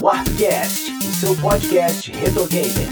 [0.00, 2.88] Warpcast, o seu podcast retro gamer.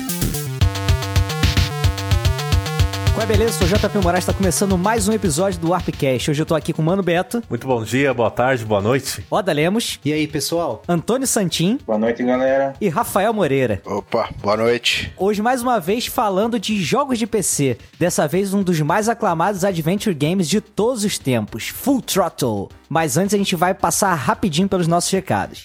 [3.13, 3.53] Qual é beleza?
[3.53, 6.31] Sou JP Moraes, está começando mais um episódio do Warpcast.
[6.31, 9.25] Hoje eu tô aqui com o Mano Beto, Muito bom dia, boa tarde, boa noite.
[9.31, 10.83] Oda Lemos, E aí, pessoal?
[10.89, 12.75] Antônio Santim Boa noite, galera.
[12.81, 13.83] e Rafael Moreira.
[13.85, 15.13] Opa, boa noite.
[15.17, 17.77] Hoje, mais uma vez, falando de jogos de PC.
[17.99, 22.69] Dessa vez, um dos mais aclamados adventure games de todos os tempos, Full Throttle.
[22.89, 25.65] Mas antes, a gente vai passar rapidinho pelos nossos recados.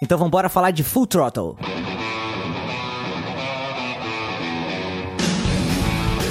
[0.00, 1.56] Então vamos falar de Full Throttle.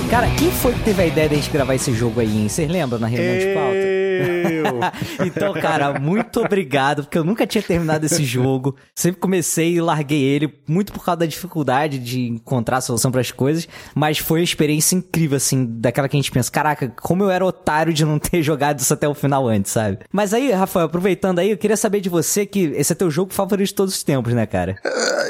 [0.10, 2.48] Cara, quem foi que teve a ideia de a gente gravar esse jogo aí, hein?
[2.48, 3.98] Vocês lembram na reunião de pauta?
[5.26, 8.76] então, cara, muito obrigado, porque eu nunca tinha terminado esse jogo.
[8.96, 13.22] Sempre comecei e larguei ele, muito por causa da dificuldade de encontrar a solução para
[13.22, 13.68] as coisas.
[13.94, 17.46] Mas foi uma experiência incrível, assim, daquela que a gente pensa: caraca, como eu era
[17.46, 20.00] otário de não ter jogado isso até o final antes, sabe?
[20.12, 23.34] Mas aí, Rafael, aproveitando aí, eu queria saber de você que esse é teu jogo
[23.34, 24.78] favorito de todos os tempos, né, cara?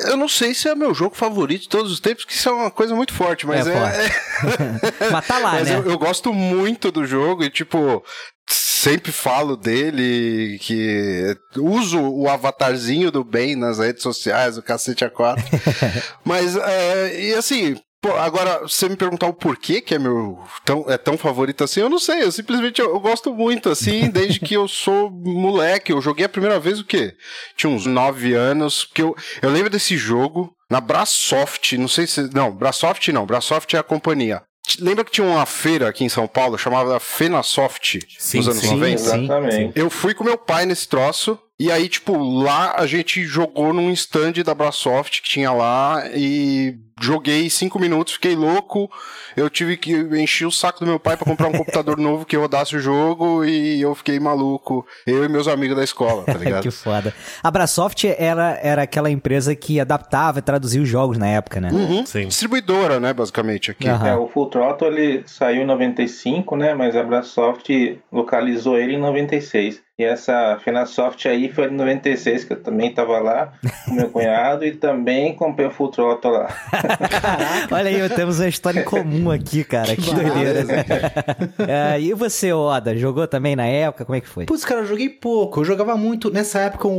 [0.07, 2.51] Eu não sei se é meu jogo favorito de todos os tempos, que isso é
[2.51, 4.66] uma coisa muito forte, mas É é.
[5.11, 5.75] Mas tá lá, mas né?
[5.75, 8.03] eu, eu gosto muito do jogo e, tipo,
[8.49, 15.43] sempre falo dele, que uso o avatarzinho do bem nas redes sociais, o cacete A4.
[16.23, 17.75] mas, é, e assim.
[17.99, 21.79] Pô, agora, você me perguntar o porquê que é meu tão, é tão favorito assim,
[21.79, 22.21] eu não sei.
[22.21, 25.91] Eu simplesmente eu, eu gosto muito, assim, desde que eu sou moleque.
[25.91, 27.15] Eu joguei a primeira vez o quê?
[27.55, 28.85] Tinha uns 9 anos.
[28.85, 31.75] Porque eu, eu lembro desse jogo na Brasoft.
[31.75, 32.31] Não sei se.
[32.33, 33.25] Não, Brasoft não.
[33.25, 34.43] Brasoft é a companhia.
[34.79, 38.75] Lembra que tinha uma feira aqui em São Paulo chamada Fenasoft Sim, nos anos sim,
[38.75, 38.97] 90?
[38.97, 39.03] sim.
[39.23, 39.79] Exatamente.
[39.79, 41.39] Eu fui com meu pai nesse troço.
[41.59, 46.77] E aí, tipo, lá a gente jogou num stand da Brasoft que tinha lá e
[46.99, 48.89] joguei cinco minutos, fiquei louco.
[49.35, 52.35] Eu tive que encher o saco do meu pai pra comprar um computador novo que
[52.35, 54.85] rodasse o jogo e eu fiquei maluco.
[55.05, 56.63] Eu e meus amigos da escola, tá ligado?
[56.63, 57.13] que foda.
[57.43, 61.69] A Brasoft era, era aquela empresa que adaptava e traduzia os jogos na época, né?
[61.71, 62.05] Uhum.
[62.05, 62.27] Sim.
[62.27, 63.87] Distribuidora, né, basicamente, aqui.
[63.87, 64.07] Aham.
[64.07, 66.73] É, o Full Throttle ele saiu em 95, né?
[66.73, 67.69] Mas a Brasoft
[68.11, 69.81] localizou ele em 96.
[69.99, 73.53] E essa Fenasoft aí foi em 96, que eu também tava lá
[73.85, 76.49] com meu cunhado e também comprei o Full Throttle lá.
[77.71, 79.95] Olha aí, temos uma história em comum aqui, cara.
[79.95, 80.65] Que, doideira.
[81.67, 84.05] É, e você, Oda, jogou também na época?
[84.05, 84.45] Como é que foi?
[84.45, 85.59] Putz, cara, eu joguei pouco.
[85.59, 86.31] Eu jogava muito.
[86.31, 86.91] Nessa época, o,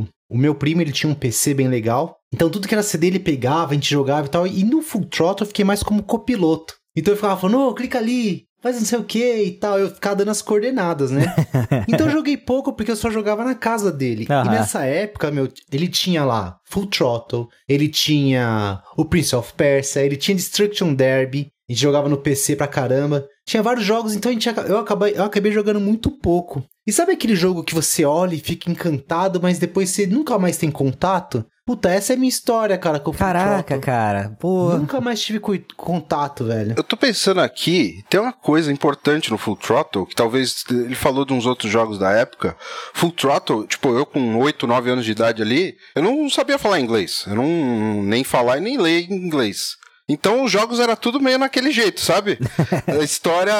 [0.00, 2.16] o, o meu primo ele tinha um PC bem legal.
[2.32, 4.46] Então, tudo que era CD ele pegava, a gente jogava e tal.
[4.46, 6.74] E no Full Throttle eu fiquei mais como copiloto.
[6.96, 9.78] Então eu ficava falando, ô, clica ali, faz não sei o que e tal.
[9.78, 11.34] Eu ficava dando as coordenadas, né?
[11.88, 14.26] então eu joguei pouco porque eu só jogava na casa dele.
[14.28, 20.02] E nessa época, meu, ele tinha lá Full Throttle, ele tinha o Prince of Persia,
[20.02, 21.50] ele tinha Destruction Derby.
[21.68, 23.28] A gente jogava no PC pra caramba.
[23.46, 26.64] Tinha vários jogos, então a gente, eu, acabei, eu acabei jogando muito pouco.
[26.86, 30.56] E sabe aquele jogo que você olha e fica encantado, mas depois você nunca mais
[30.56, 31.44] tem contato?
[31.70, 34.36] Puta, essa é a minha história, cara, com o Full Caraca, cara.
[34.40, 34.70] Pô.
[34.76, 36.74] Nunca mais tive co- contato, velho.
[36.76, 41.24] Eu tô pensando aqui, tem uma coisa importante no Full Throttle, que talvez ele falou
[41.24, 42.56] de uns outros jogos da época.
[42.92, 46.80] Full Throttle, tipo, eu com 8, 9 anos de idade ali, eu não sabia falar
[46.80, 47.22] inglês.
[47.28, 49.76] Eu não nem falar e nem ler inglês.
[50.08, 52.36] Então os jogos era tudo meio naquele jeito, sabe?
[52.88, 53.54] A história.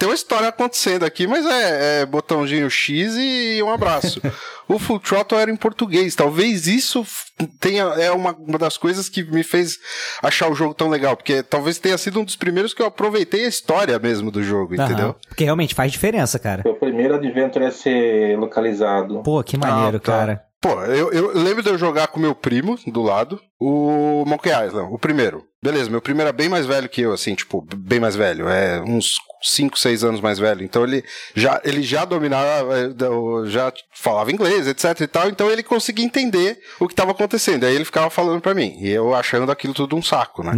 [0.00, 4.20] Tem, uma história acontecendo aqui, mas é, é botãozinho X e um abraço.
[4.66, 6.14] o Full Throttle era em português.
[6.14, 7.06] Talvez isso
[7.60, 9.78] tenha, é uma, uma das coisas que me fez
[10.22, 11.16] achar o jogo tão legal.
[11.16, 14.74] Porque talvez tenha sido um dos primeiros que eu aproveitei a história mesmo do jogo,
[14.74, 14.84] Aham.
[14.86, 15.16] entendeu?
[15.28, 16.62] Porque realmente faz diferença, cara.
[16.62, 19.22] Foi o primeiro adventure a ser localizado.
[19.22, 20.12] Pô, que maneiro, Ah, tá.
[20.12, 20.42] cara.
[20.62, 24.92] Pô, eu, eu lembro de eu jogar com meu primo do lado, o Monkey Island,
[24.92, 25.42] o primeiro.
[25.62, 28.78] Beleza, meu primo era bem mais velho que eu, assim, tipo, bem mais velho, é
[28.82, 30.62] uns 5, 6 anos mais velho.
[30.62, 31.04] Então ele
[31.34, 32.90] já, ele já dominava, eh,
[33.46, 37.64] já falava inglês, etc e tal, então ele conseguia entender o que estava acontecendo.
[37.64, 40.52] Aí ele ficava falando pra mim, e eu achando aquilo tudo um saco, né?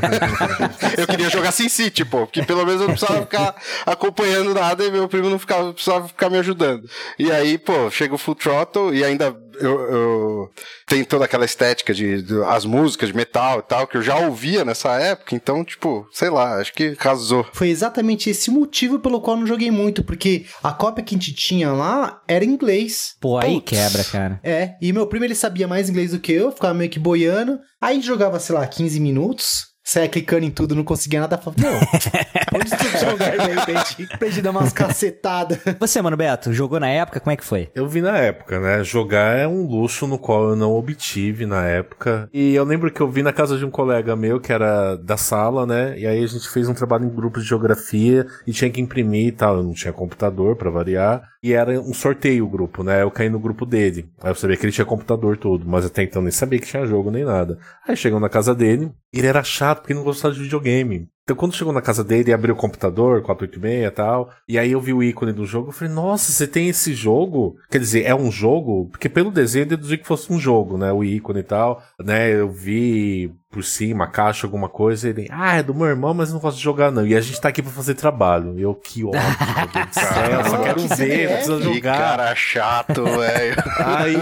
[0.96, 3.54] eu queria jogar Sin City, pô, porque pelo menos eu não precisava ficar
[3.86, 6.88] acompanhando nada e meu primo não ficava, precisava ficar me ajudando.
[7.18, 10.50] E aí, pô, chega o Full Throttle e ainda eu, eu
[10.86, 14.16] tem toda aquela estética de, de, as músicas de metal e tal que eu já
[14.16, 17.46] ouvia nessa época, então tipo, sei lá, acho que casou.
[17.52, 21.14] Foi exatamente esse o motivo pelo qual eu não joguei muito, porque a cópia que
[21.14, 23.14] a gente tinha lá era em inglês.
[23.20, 23.70] Pô, aí Putz.
[23.70, 24.40] quebra, cara.
[24.42, 27.58] É, e meu primo ele sabia mais inglês do que eu, ficava meio que boiando.
[27.80, 29.69] Aí a gente jogava, sei lá, 15 minutos.
[29.90, 31.36] Saia clicando em tudo, não conseguia nada.
[31.36, 31.74] Falava, não,
[32.54, 34.06] onde tu jogar de repente?
[34.16, 35.58] Pra gente dar umas cacetadas.
[35.80, 37.18] Você, mano, Beto, jogou na época?
[37.18, 37.68] Como é que foi?
[37.74, 38.84] Eu vi na época, né?
[38.84, 42.28] Jogar é um luxo no qual eu não obtive na época.
[42.32, 45.16] E eu lembro que eu vi na casa de um colega meu, que era da
[45.16, 45.98] sala, né?
[45.98, 49.26] E aí a gente fez um trabalho em grupo de geografia e tinha que imprimir
[49.26, 49.56] e tal.
[49.56, 51.29] Eu não tinha computador pra variar.
[51.42, 53.02] E era um sorteio o grupo, né?
[53.02, 54.10] Eu caí no grupo dele.
[54.20, 56.86] Aí eu sabia que ele tinha computador todo, mas até então nem sabia que tinha
[56.86, 57.58] jogo nem nada.
[57.86, 61.08] Aí chegou na casa dele, ele era chato porque não gostava de videogame.
[61.24, 64.80] Então quando chegou na casa dele, abriu o computador, 486 e tal, e aí eu
[64.80, 67.56] vi o ícone do jogo, eu falei, nossa, você tem esse jogo?
[67.70, 68.88] Quer dizer, é um jogo?
[68.90, 70.92] Porque pelo desenho eu deduzi que fosse um jogo, né?
[70.92, 72.34] O ícone e tal, né?
[72.34, 76.32] Eu vi por cima, caixa, alguma coisa, e ele, ah, é do meu irmão, mas
[76.32, 77.04] não gosto de jogar não.
[77.04, 78.56] E a gente tá aqui pra fazer trabalho.
[78.56, 81.56] E eu, que ódio, meu Deus do céu, eu só quero Que ver, não precisa
[81.58, 81.98] Que jogar.
[81.98, 83.56] cara chato, velho.
[83.84, 84.16] Aí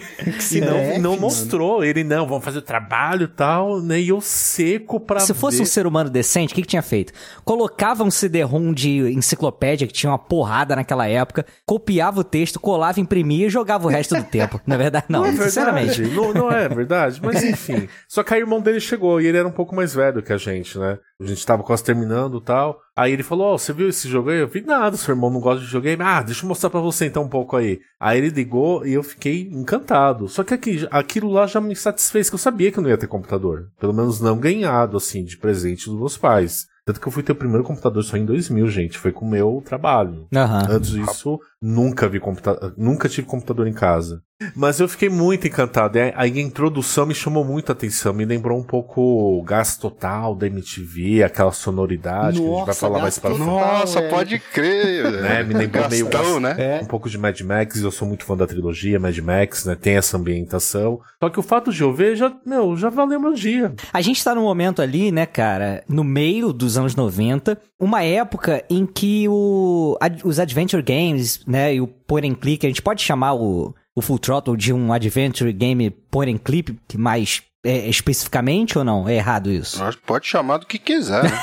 [0.40, 4.00] Se não, não mostrou, ele não, vamos fazer o trabalho e tal, né?
[4.00, 5.62] E eu seco pra Se fosse ver.
[5.64, 7.12] um ser humano decente, o que, que tinha feito?
[7.44, 12.98] Colocava um CD-ROM de enciclopédia, que tinha uma porrada naquela época, copiava o texto, colava,
[12.98, 14.58] imprimia e jogava o resto do tempo.
[14.66, 16.00] Na verdade, não, Não é verdade, sinceramente.
[16.02, 17.88] Não, não é verdade, mas enfim.
[18.08, 20.32] Só que aí o irmão dele chegou e ele era um pouco mais velho que
[20.32, 20.98] a gente, né?
[21.20, 22.80] A gente tava quase terminando e tal.
[22.96, 24.38] Aí ele falou: Ó, você viu esse jogo aí?
[24.38, 26.02] Eu vi nada, seu irmão não gosta de videogame.
[26.02, 27.80] Ah, deixa eu mostrar pra você então um pouco aí.
[27.98, 30.28] Aí ele ligou e eu fiquei encantado.
[30.28, 32.98] Só que aqui, aquilo lá já me satisfez, que eu sabia que eu não ia
[32.98, 33.70] ter computador.
[33.80, 36.66] Pelo menos não ganhado, assim, de presente dos meus pais.
[36.84, 38.98] Tanto que eu fui ter o primeiro computador só em 2000, gente.
[38.98, 40.26] Foi com o meu trabalho.
[40.34, 40.66] Aham.
[40.68, 44.22] Antes disso, nunca vi computador, nunca tive computador em casa.
[44.54, 45.96] Mas eu fiquei muito encantado.
[45.96, 49.76] E Aí a introdução me chamou muito a atenção, me lembrou um pouco o gás
[49.76, 53.46] total da MTV, aquela sonoridade que a gente vai Nossa, falar mais pra frente.
[53.46, 54.10] Nossa, velho.
[54.12, 55.04] pode crer.
[55.24, 56.78] Né, me lembrou meio Gastão, gas- né?
[56.78, 56.82] É.
[56.82, 59.74] Um pouco de Mad Max, eu sou muito fã da trilogia Mad Max, né?
[59.74, 61.00] Tem essa ambientação.
[61.22, 63.72] Só que o fato de eu ver já, meu, já valeu meu dia.
[63.92, 68.64] A gente tá num momento ali, né, cara, no meio dos anos 90, uma época
[68.68, 73.02] em que o, os adventure games, né, e o point and click, a gente pode
[73.02, 77.88] chamar o, o Full Throttle de um adventure game point and click que mais é,
[77.88, 79.08] especificamente ou não?
[79.08, 79.82] É errado isso?
[79.82, 81.30] Acho que pode chamar do que quiser, né?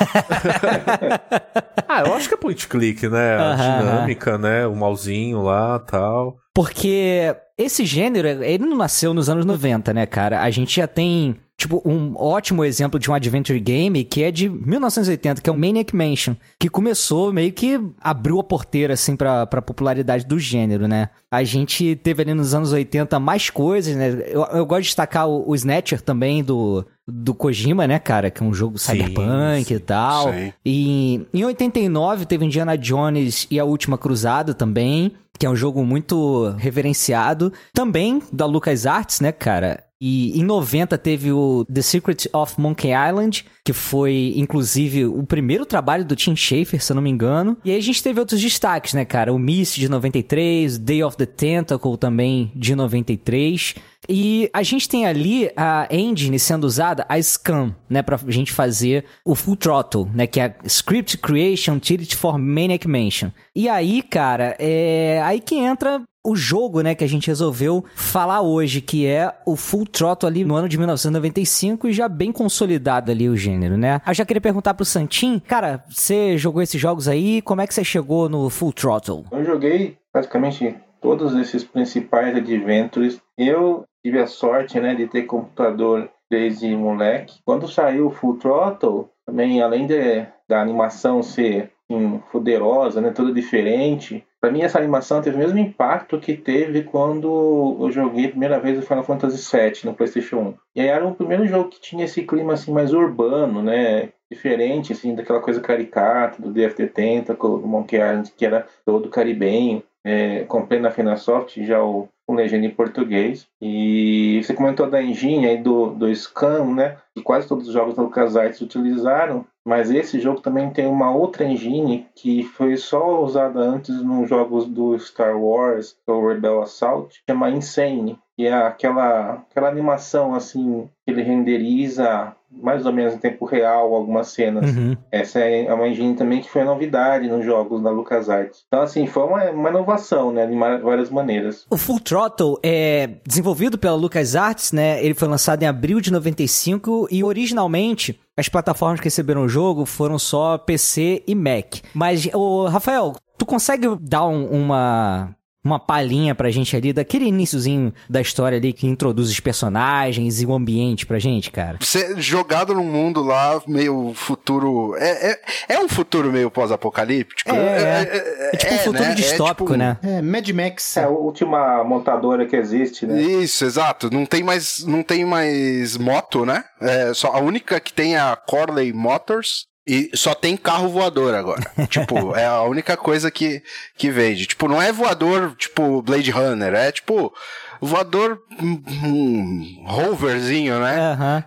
[1.87, 3.37] Ah, eu acho que é point click, né?
[3.37, 4.65] A dinâmica, né?
[4.65, 6.37] O malzinho lá tal.
[6.53, 10.41] Porque esse gênero, ele não nasceu nos anos 90, né, cara?
[10.41, 14.49] A gente já tem, tipo, um ótimo exemplo de um adventure game que é de
[14.49, 19.45] 1980, que é o Maniac Mansion, que começou meio que abriu a porteira, assim, pra,
[19.45, 21.09] pra popularidade do gênero, né?
[21.29, 24.23] A gente teve ali nos anos 80 mais coisas, né?
[24.27, 28.31] Eu, eu gosto de destacar o, o Snatcher também do, do Kojima, né, cara?
[28.31, 30.33] Que é um jogo Sim, cyberpunk sim, e tal.
[30.33, 30.53] sim.
[30.65, 35.83] E em 89 teve Indiana Jones e a Última Cruzada também, que é um jogo
[35.85, 37.53] muito reverenciado.
[37.71, 39.90] Também da LucasArts, né, cara?
[40.01, 45.63] E em 90 teve o The Secret of Monkey Island, que foi, inclusive, o primeiro
[45.63, 47.55] trabalho do Tim Schafer, se eu não me engano.
[47.63, 49.31] E aí a gente teve outros destaques, né, cara?
[49.31, 53.75] O Myst de 93, Day of the Tentacle também de 93.
[54.09, 59.05] E a gente tem ali a engine sendo usada, a Scam, né, pra gente fazer
[59.23, 63.29] o Full Throttle, né, que é a Script Creation Utility for Maniac Mansion.
[63.55, 68.41] E aí, cara, é aí que entra o jogo, né, que a gente resolveu falar
[68.41, 73.11] hoje, que é o Full Throttle ali no ano de 1995 e já bem consolidado
[73.11, 74.01] ali o gênero, né?
[74.05, 77.73] Eu já queria perguntar pro Santin, cara, você jogou esses jogos aí, como é que
[77.73, 79.25] você chegou no Full Throttle?
[79.31, 83.19] Eu joguei praticamente todos esses principais adventures.
[83.37, 87.39] Eu tive a sorte, né, de ter computador desde moleque.
[87.43, 93.33] Quando saiu o Full Throttle, também além de, da animação ser assim, poderosa, né, toda
[93.33, 98.29] diferente, para mim essa animação teve o mesmo impacto que teve quando eu joguei a
[98.29, 100.53] primeira vez o Final Fantasy VII no PlayStation 1.
[100.75, 104.93] E aí era o primeiro jogo que tinha esse clima assim mais urbano, né, diferente
[104.93, 109.83] assim daquela coisa caricata do DFT Tentacle, do Monkey Island, que era todo caribenho.
[110.03, 113.47] É, comprei na Finasoft já o, o legenda em português.
[113.61, 116.97] E você comentou da engine aí do, do Scan, né?
[117.13, 119.45] Que quase todos os jogos da LucasArts utilizaram.
[119.65, 124.65] Mas esse jogo também tem uma outra engine que foi só usada antes nos jogos
[124.65, 128.19] do Star Wars, o Rebel Assault, chama Insane.
[128.35, 133.93] Que é aquela, aquela animação assim que ele renderiza mais ou menos em tempo real
[133.95, 134.69] algumas cenas.
[134.75, 134.95] Uhum.
[135.11, 138.63] Essa é uma engine também que foi novidade nos jogos da LucasArts.
[138.67, 140.45] Então, assim, foi uma, uma inovação, né?
[140.45, 141.65] De várias maneiras.
[141.69, 145.03] O Full Throttle é desenvolvido pela LucasArts, né?
[145.03, 149.85] Ele foi lançado em abril de 95 e originalmente as plataformas que receberam o jogo
[149.85, 151.75] foram só PC e Mac.
[151.93, 157.93] Mas, ô, Rafael, tu consegue dar um- uma uma palhinha pra gente ali daquele iniciozinho
[158.09, 161.77] da história ali que introduz os personagens e o ambiente pra gente, cara?
[161.79, 164.95] Você jogado num mundo lá, meio futuro.
[164.97, 165.39] É, é,
[165.75, 167.51] é um futuro meio pós-apocalíptico?
[167.51, 169.11] É, É tipo um futuro né?
[169.11, 169.97] É distópico, tipo- né?
[170.03, 170.97] É, Mad Max.
[170.97, 173.21] É a última montadora que existe, né?
[173.21, 174.09] Isso, exato.
[174.11, 176.63] Não tem mais, não tem mais moto, né?
[176.81, 179.65] É, só a única que tem é a Corley Motors.
[179.85, 181.61] E só tem carro voador agora.
[181.89, 183.63] tipo, é a única coisa que,
[183.97, 184.45] que vende.
[184.45, 186.73] Tipo, não é voador, tipo, Blade Runner.
[186.73, 187.33] É tipo,
[187.81, 190.99] voador um, um roverzinho, né?
[190.99, 191.43] Aham.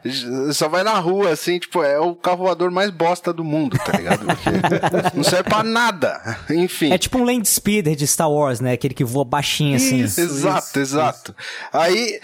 [0.53, 3.93] Só vai na rua, assim, tipo, é o carro voador mais bosta do mundo, tá
[3.97, 4.26] ligado?
[4.26, 4.50] Porque
[5.14, 6.38] não serve pra nada.
[6.50, 6.93] Enfim.
[6.93, 8.73] É tipo um Land Speeder de Star Wars, né?
[8.73, 10.00] Aquele que voa baixinho assim.
[10.00, 11.37] Isso, exato, isso, exato.
[11.73, 12.21] Aí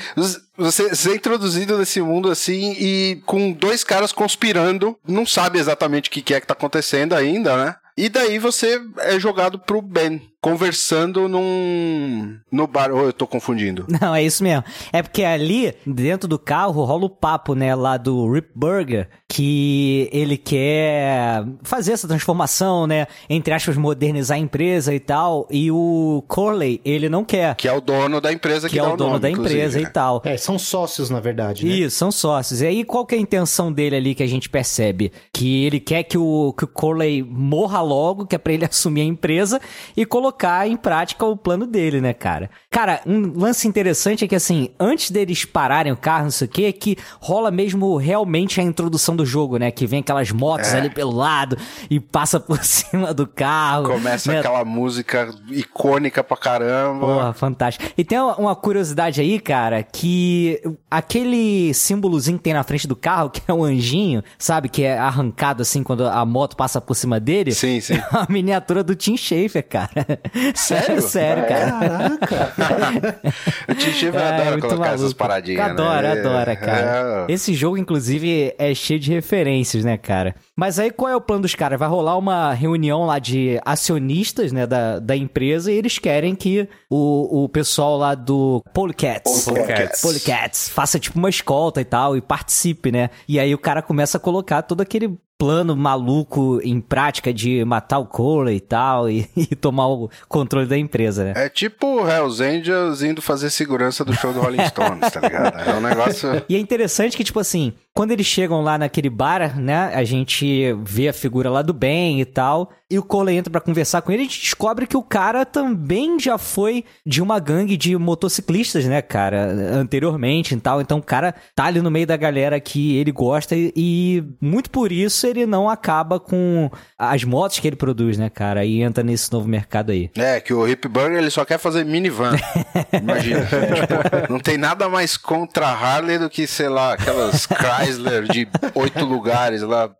[0.56, 6.08] você, você é introduzido nesse mundo assim e com dois caras conspirando, não sabe exatamente
[6.08, 7.76] o que que é que tá acontecendo ainda, né?
[7.96, 12.38] E daí você é jogado pro Ben, conversando num.
[12.50, 12.90] no bar.
[12.90, 13.86] Ou eu tô confundindo?
[14.00, 14.64] Não, é isso mesmo.
[14.92, 20.08] É porque ali, dentro do carro, rola o papo, né, lá do Rip Burger, que
[20.12, 26.24] ele quer fazer essa transformação, né, entre aspas, modernizar a empresa e tal, e o
[26.26, 29.10] Corley, ele não quer, Que é o dono da empresa que, que é o dono
[29.10, 29.84] nome, da empresa né?
[29.84, 30.22] e tal.
[30.24, 31.72] É, são sócios, na verdade, né?
[31.72, 32.62] Isso, são sócios.
[32.62, 35.12] E aí, qual que é a intenção dele ali que a gente percebe?
[35.32, 39.02] Que ele quer que o, que o Corley morra logo, que é pra ele assumir
[39.02, 39.60] a empresa
[39.96, 40.29] e colocar
[40.66, 42.50] em prática o plano dele, né, cara?
[42.70, 46.50] Cara, um lance interessante é que, assim, antes deles pararem o carro, não sei o
[46.50, 49.70] quê, é que rola mesmo realmente a introdução do jogo, né?
[49.70, 50.78] Que vem aquelas motos É.
[50.78, 51.56] ali pelo lado
[51.90, 53.84] e passa por cima do carro.
[53.84, 54.38] Começa né?
[54.40, 57.06] aquela música icônica pra caramba.
[57.06, 57.84] Porra, fantástico.
[57.96, 60.60] E tem uma- curiosidade aí, cara, que
[60.90, 64.68] aquele símbolozinho que tem na frente do carro, que é um anjinho, sabe?
[64.68, 67.52] Que é arrancado assim quando a moto passa por cima dele.
[67.52, 67.94] Sim, sim.
[68.10, 70.19] É uma miniatura do Tim Schafer, cara.
[70.54, 71.02] Sério?
[71.02, 71.70] Sério, cara.
[72.18, 73.20] Caraca!
[73.68, 75.18] O Tim Schafer É, adora muito colocar essas maluco.
[75.18, 75.70] paradinhas.
[75.70, 76.20] Adora, né?
[76.20, 77.26] adora, cara.
[77.28, 77.32] É.
[77.32, 80.34] Esse jogo, inclusive, é cheio de referências, né, cara?
[80.56, 81.78] Mas aí qual é o plano dos caras?
[81.78, 86.68] Vai rolar uma reunião lá de acionistas, né, da, da empresa e eles querem que
[86.90, 90.02] o, o pessoal lá do Polecats, Polecats.
[90.02, 93.10] Polecats faça tipo uma escolta e tal e participe, né?
[93.28, 97.98] E aí o cara começa a colocar todo aquele plano maluco em prática de matar
[97.98, 101.32] o Corey e tal e, e tomar o controle da empresa, né?
[101.34, 105.58] É tipo Hells Angels indo fazer segurança do show do Rolling Stones, tá ligado?
[105.58, 106.30] É um negócio.
[106.50, 110.72] E é interessante que, tipo assim, quando eles chegam lá naquele bar, né, a gente
[110.82, 114.10] vê a figura lá do Ben e tal, e o Cole entra pra conversar com
[114.12, 118.84] ele, a gente descobre que o cara também já foi de uma gangue de motociclistas,
[118.84, 122.96] né, cara, anteriormente e tal, então o cara tá ali no meio da galera que
[122.96, 127.76] ele gosta e, e muito por isso ele não acaba com as motos que ele
[127.76, 130.10] produz, né, cara, e entra nesse novo mercado aí.
[130.16, 132.36] É, que o Hip Burger ele só quer fazer minivan.
[132.92, 133.40] Imagina.
[133.42, 137.46] tipo, não tem nada mais contra a Harley do que, sei lá, aquelas
[137.84, 139.90] Chrysler de oito lugares lá,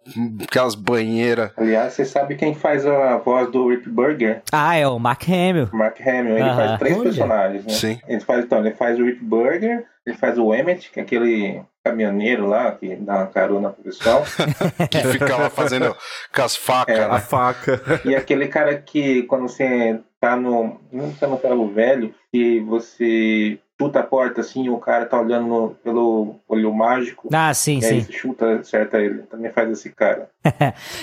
[0.43, 1.51] aquelas banheiras.
[1.57, 4.43] Aliás, você sabe quem faz a voz do Rip Burger?
[4.53, 5.69] Ah, é o Mark Hamill.
[5.73, 6.37] Mark Hamill.
[6.39, 6.57] Ele Aham.
[6.57, 7.03] faz três Olha.
[7.05, 7.73] personagens, né?
[7.73, 8.01] Sim.
[8.09, 11.63] Ele faz, então, ele faz o Rip Burger, ele faz o Emmett, que é aquele
[11.85, 14.23] caminhoneiro lá que dá uma carona pro pessoal.
[14.91, 15.97] Que fica lá fazendo
[16.35, 16.99] com as facas.
[16.99, 17.21] É, A né?
[17.21, 17.81] faca.
[18.05, 20.79] e aquele cara que quando você tá no.
[20.93, 25.47] Não tá no carro velho, e você chuta a porta assim, o cara tá olhando
[25.49, 27.29] no- pelo olho mágico.
[27.33, 28.07] Ah, sim, e aí sim.
[28.07, 29.23] você chuta, acerta ele.
[29.23, 30.29] Também faz esse cara.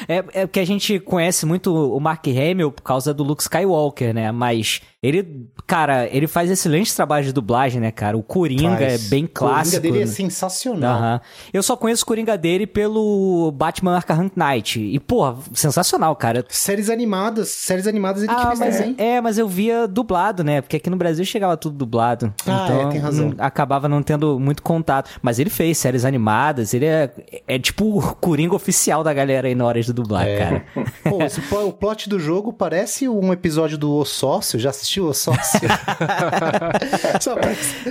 [0.07, 4.13] É, é porque a gente conhece muito o Mark Hamill por causa do Luke Skywalker,
[4.13, 4.31] né?
[4.31, 8.17] Mas ele, cara, ele faz excelentes trabalhos de dublagem, né, cara?
[8.17, 9.05] O Coringa Faz.
[9.05, 9.81] é bem O Coringa clássico.
[9.81, 10.07] dele é né?
[10.07, 10.95] sensacional.
[10.97, 11.21] Aham.
[11.53, 14.79] Eu só conheço o Coringa dele pelo Batman Arkham Knight.
[14.79, 16.43] E, pô, sensacional, cara.
[16.49, 18.95] Séries animadas, séries animadas ele que Ah, fez mas, também.
[18.97, 20.61] é, mas eu via dublado, né?
[20.61, 22.33] Porque aqui no Brasil chegava tudo dublado.
[22.47, 23.29] Ah, então é, tem razão.
[23.29, 25.11] não- acabava não tendo muito contato.
[25.21, 27.13] Mas ele fez séries animadas, ele é,
[27.47, 30.37] é tipo o Coringa oficial da galera aí na hora de dublar, É.
[30.37, 30.65] cara.
[31.03, 34.59] Pô, esse o plot do jogo parece um episódio do O Sócio.
[34.59, 35.59] Já assistiu O Sócio?
[37.21, 37.35] só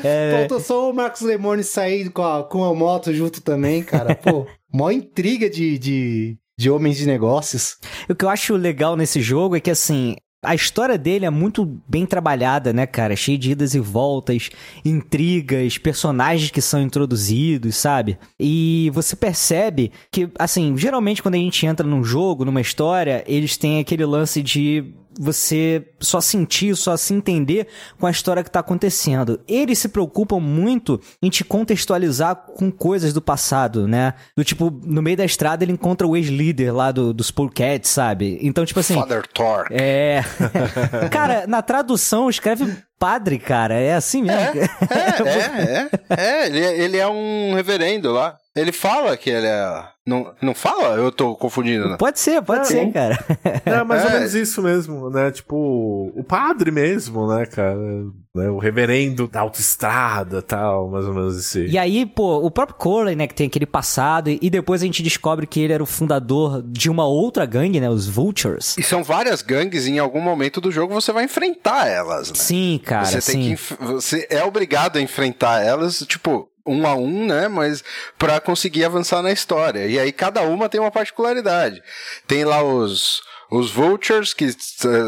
[0.02, 0.38] É.
[0.38, 4.14] Faltou só o Marcos Lemone sair com a, com a moto junto também, cara.
[4.14, 7.76] Pô, mó intriga de, de, de homens de negócios.
[8.09, 10.16] O que eu acho legal nesse jogo é que, assim,
[10.47, 13.17] a história dele é muito bem trabalhada, né, cara?
[13.17, 14.49] Cheio de idas e voltas,
[14.85, 18.17] intrigas, personagens que são introduzidos, sabe?
[18.38, 23.57] E você percebe que, assim, geralmente quando a gente entra num jogo, numa história, eles
[23.57, 27.67] têm aquele lance de você só sentir, só se entender
[27.99, 29.41] com a história que tá acontecendo.
[29.49, 34.15] Eles se preocupam muito em te contextualizar com coisas do passado, né?
[34.37, 38.39] Do tipo, no meio da estrada ele encontra o ex-líder lá do, dos Polecats, sabe?
[38.43, 38.95] Então, tipo assim.
[38.95, 39.67] Father Thor.
[39.71, 40.23] É.
[41.11, 43.75] cara, na tradução escreve padre, cara.
[43.75, 44.61] É assim mesmo.
[44.61, 46.17] É, é, é.
[46.17, 48.37] é ele, é- ele é um reverendo lá.
[48.57, 49.85] Ele fala que ele é.
[50.07, 50.95] Não, não fala?
[50.97, 51.97] Eu tô confundindo, né?
[51.99, 52.93] Pode ser, pode Não, ser, sim.
[52.93, 53.19] cara.
[53.67, 54.13] É mais ou É.
[54.15, 55.31] menos isso mesmo, né?
[55.33, 57.75] Tipo, o padre mesmo, né, cara?
[57.77, 58.49] Né?
[58.49, 61.67] O reverendo da autoestrada tal, mais ou menos esse.
[61.67, 65.03] E aí, pô, o próprio Corley, né, que tem aquele passado, e depois a gente
[65.03, 68.77] descobre que ele era o fundador de uma outra gangue, né, os Vultures.
[68.79, 72.35] E são várias gangues e em algum momento do jogo você vai enfrentar elas, né?
[72.37, 73.77] Sim, cara, você tem sim.
[73.77, 73.85] que.
[73.85, 77.49] Você é obrigado a enfrentar eelas, tipo, um a um, né?
[77.49, 77.85] Mas
[78.19, 79.87] pra conseguir avançar na história.
[79.87, 81.83] E aí cada uma tem uma particularidade.
[82.27, 84.49] Tem lá os, os Vultures, que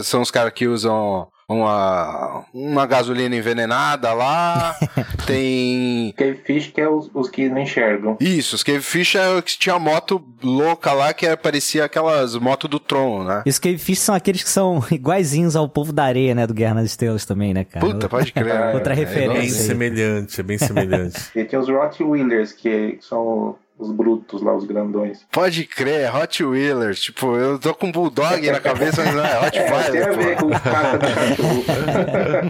[0.04, 4.76] são os caras que usam uma, uma gasolina envenenada lá.
[5.26, 6.12] tem.
[6.16, 8.16] Cavefish que é os, os que não enxergam.
[8.20, 13.24] Isso, os Cavefish é que tinha moto louca lá que parecia aquelas motos do Tron,
[13.24, 13.42] né?
[13.46, 16.74] E os Cavefish são aqueles que são iguaizinhos ao povo da areia, né, do Guerra
[16.74, 17.84] nas Estrelas também, né, cara?
[17.84, 18.74] Puta, pode crer.
[18.74, 19.34] Outra É É bem referência.
[19.38, 19.66] igualzinho.
[19.66, 21.18] semelhante, é bem semelhante.
[21.34, 25.20] E tem os Rottweilers, que são os brutos lá, os grandões.
[25.30, 27.00] Pode crer, Hot Wheelers.
[27.00, 30.36] Tipo, eu tô com Bulldog na cabeça, mas não é Hot É, tem a ver
[30.36, 31.64] com do cachorro.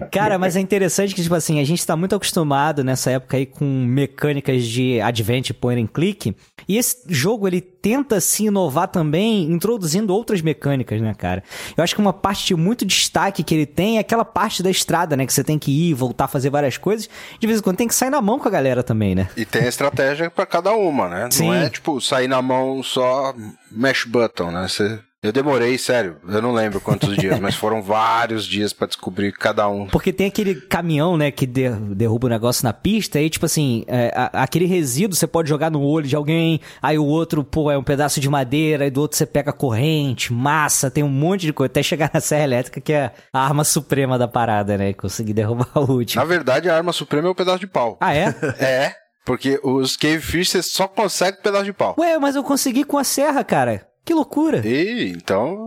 [0.10, 3.44] Cara, mas é interessante que, tipo assim, a gente tá muito acostumado nessa época aí
[3.44, 6.34] com mecânicas de advent point and click.
[6.66, 11.42] E esse jogo, ele tenta se inovar também, introduzindo outras mecânicas, né, cara?
[11.76, 14.70] Eu acho que uma parte de muito destaque que ele tem é aquela parte da
[14.70, 15.26] estrada, né?
[15.26, 17.08] Que você tem que ir, voltar, fazer várias coisas.
[17.38, 19.28] De vez em quando tem que sair na mão com a galera também, né?
[19.36, 21.28] E tem a estratégia pra cada uma, né?
[21.30, 21.46] Sim.
[21.46, 23.34] Não é tipo sair na mão só
[23.70, 24.66] mash button, né?
[24.68, 25.00] Você...
[25.20, 29.68] Eu demorei, sério, eu não lembro quantos dias, mas foram vários dias pra descobrir cada
[29.68, 29.88] um.
[29.88, 33.82] Porque tem aquele caminhão, né, que de- derruba o negócio na pista, e tipo assim,
[33.88, 37.68] é, a- aquele resíduo você pode jogar no olho de alguém, aí o outro, pô,
[37.68, 41.46] é um pedaço de madeira, aí do outro você pega corrente, massa, tem um monte
[41.46, 44.92] de coisa, até chegar na serra elétrica, que é a arma suprema da parada, né,
[44.92, 46.22] conseguir derrubar o último.
[46.22, 47.98] Na verdade, a arma suprema é o pedaço de pau.
[48.00, 48.26] Ah, é?
[48.60, 48.94] É,
[49.26, 51.96] porque os Cavefish você só consegue pedaço de pau.
[51.98, 53.87] Ué, mas eu consegui com a serra, cara.
[54.08, 54.66] Que loucura.
[54.66, 55.66] E então.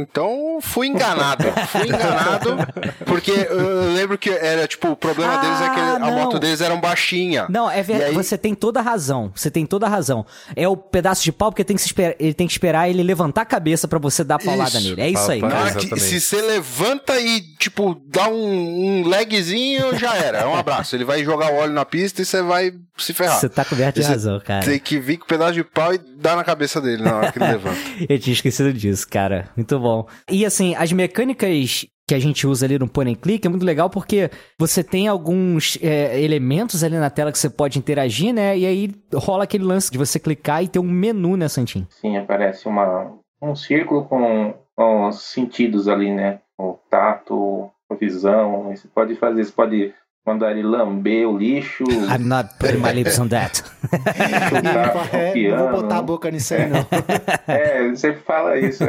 [0.00, 1.44] Então fui enganado.
[1.68, 2.56] fui enganado.
[3.04, 6.10] Porque eu lembro que era tipo, o problema Ah, deles é que a não.
[6.12, 7.46] moto deles era baixinha.
[7.48, 8.10] Não, é verdade.
[8.10, 9.30] aí- Você tem toda a razão.
[9.34, 10.24] Você tem toda a razão.
[10.56, 13.02] É o pedaço de pau porque tem que se esperar, ele tem que esperar ele
[13.02, 14.88] levantar a cabeça pra você dar a paulada Isso.
[14.88, 15.00] nele.
[15.02, 15.74] É isso aí, cara.
[15.74, 20.38] que, se você levanta e, tipo, dá um, um lagzinho, já era.
[20.38, 20.96] É um abraço.
[20.96, 23.38] Ele vai jogar o óleo na pista e você vai se ferrar.
[23.38, 24.64] Você tá coberto de razão, cara.
[24.64, 27.30] Tem que vir com um pedaço de pau e dar na cabeça dele na hora
[27.32, 27.75] que ele levanta.
[28.08, 29.48] Eu tinha esquecido disso, cara.
[29.56, 30.06] Muito bom.
[30.30, 33.66] E assim, as mecânicas que a gente usa ali no point and click é muito
[33.66, 38.56] legal porque você tem alguns é, elementos ali na tela que você pode interagir, né?
[38.56, 41.86] E aí rola aquele lance de você clicar e ter um menu, né, Santinho?
[41.90, 43.12] Sim, aparece uma,
[43.42, 46.38] um círculo com, com os sentidos ali, né?
[46.56, 48.70] O tato, a visão.
[48.70, 49.92] Você pode fazer, você pode
[50.26, 53.62] mandar ele lamber o lixo, I'm not putting my lips on that.
[53.62, 56.84] chutar o É, não vou botar a boca nisso aí, não.
[57.46, 58.84] É, você fala isso.